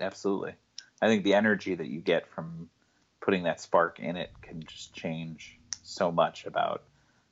Absolutely. 0.00 0.54
I 1.00 1.08
think 1.08 1.24
the 1.24 1.34
energy 1.34 1.74
that 1.74 1.88
you 1.88 2.00
get 2.00 2.26
from 2.28 2.70
putting 3.20 3.44
that 3.44 3.60
spark 3.60 3.98
in 3.98 4.16
it 4.16 4.30
can 4.42 4.62
just 4.62 4.94
change 4.94 5.58
so 5.82 6.12
much 6.12 6.46
about 6.46 6.84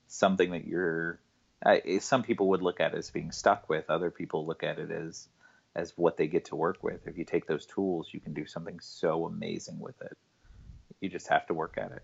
something 0.08 0.50
that 0.50 0.66
you're. 0.66 1.20
I 1.64 1.98
some 1.98 2.22
people 2.22 2.48
would 2.48 2.62
look 2.62 2.80
at 2.80 2.94
as 2.94 3.10
being 3.10 3.32
stuck 3.32 3.68
with. 3.68 3.88
Other 3.88 4.10
people 4.10 4.46
look 4.46 4.62
at 4.62 4.78
it 4.78 4.90
as 4.90 5.28
as 5.74 5.96
what 5.96 6.16
they 6.16 6.26
get 6.26 6.46
to 6.46 6.56
work 6.56 6.82
with. 6.82 7.06
If 7.06 7.16
you 7.18 7.24
take 7.24 7.46
those 7.46 7.66
tools, 7.66 8.08
you 8.12 8.20
can 8.20 8.32
do 8.34 8.46
something 8.46 8.80
so 8.80 9.24
amazing 9.26 9.80
with 9.80 10.00
it. 10.02 10.16
You 11.00 11.08
just 11.08 11.28
have 11.28 11.46
to 11.46 11.54
work 11.54 11.78
at 11.78 11.90
it. 11.92 12.02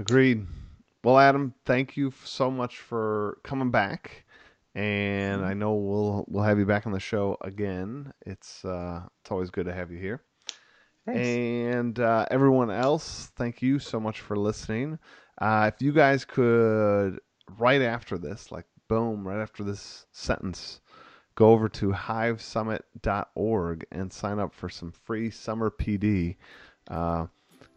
Agreed. 0.00 0.46
Well, 1.04 1.18
Adam, 1.18 1.52
thank 1.66 1.94
you 1.94 2.10
so 2.24 2.50
much 2.50 2.78
for 2.78 3.36
coming 3.44 3.70
back, 3.70 4.24
and 4.74 5.44
I 5.44 5.52
know 5.52 5.74
we'll 5.74 6.24
we'll 6.26 6.42
have 6.42 6.58
you 6.58 6.64
back 6.64 6.86
on 6.86 6.92
the 6.92 7.00
show 7.00 7.36
again. 7.42 8.10
It's 8.24 8.64
uh, 8.64 9.02
it's 9.20 9.30
always 9.30 9.50
good 9.50 9.66
to 9.66 9.74
have 9.74 9.90
you 9.90 9.98
here. 9.98 10.22
Thanks. 11.04 11.20
And 11.20 12.00
uh, 12.00 12.24
everyone 12.30 12.70
else, 12.70 13.30
thank 13.36 13.60
you 13.60 13.78
so 13.78 14.00
much 14.00 14.20
for 14.20 14.36
listening. 14.36 14.98
Uh, 15.38 15.70
if 15.74 15.82
you 15.82 15.92
guys 15.92 16.24
could, 16.24 17.20
right 17.58 17.82
after 17.82 18.16
this, 18.16 18.50
like 18.50 18.64
boom, 18.88 19.28
right 19.28 19.42
after 19.42 19.62
this 19.62 20.06
sentence, 20.12 20.80
go 21.34 21.50
over 21.50 21.68
to 21.68 21.90
hivesummit.org 21.90 23.86
and 23.92 24.10
sign 24.10 24.38
up 24.38 24.54
for 24.54 24.70
some 24.70 24.92
free 24.92 25.30
summer 25.30 25.70
PD. 25.70 26.36
Uh, 26.88 27.26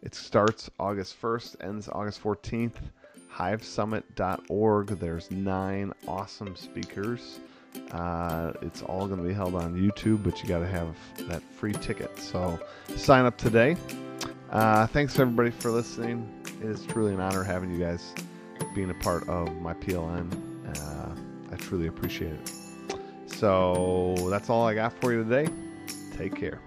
it 0.04 0.13
starts 0.13 0.70
August 0.80 1.20
1st, 1.22 1.56
ends 1.63 1.89
August 1.92 2.22
14th. 2.22 2.76
Hivesummit.org. 3.34 4.88
There's 5.00 5.32
nine 5.32 5.94
awesome 6.08 6.56
speakers. 6.56 7.39
Uh, 7.92 8.54
it's 8.62 8.84
all 8.84 9.08
going 9.08 9.20
to 9.20 9.28
be 9.28 9.34
held 9.34 9.56
on 9.56 9.76
YouTube, 9.76 10.24
but 10.24 10.42
you 10.44 10.48
got 10.48 10.60
to 10.60 10.68
have 10.68 10.96
that 11.28 11.42
free 11.42 11.74
ticket. 11.74 12.20
So 12.20 12.60
sign 12.96 13.26
up 13.26 13.38
today. 13.38 13.78
Uh, 14.52 14.86
thanks 14.88 15.18
everybody 15.18 15.50
for 15.50 15.72
listening. 15.72 16.30
It 16.62 16.70
is 16.70 16.86
truly 16.86 17.13
an 17.13 17.20
honor 17.20 17.44
having 17.44 17.72
you 17.72 17.80
guys 17.80 18.13
being 18.76 18.92
a 18.92 18.96
part 18.96 19.28
of 19.28 19.52
my 19.62 19.74
PLN. 19.74 20.32
Uh, 20.78 21.16
I 21.52 21.56
truly 21.56 21.88
appreciate 21.88 22.34
it. 22.34 22.52
So 23.26 24.16
that's 24.30 24.50
all 24.50 24.68
I 24.68 24.76
got 24.76 24.94
for 25.02 25.12
you 25.12 25.24
today. 25.24 25.52
Take 26.16 26.36
care. 26.36 26.60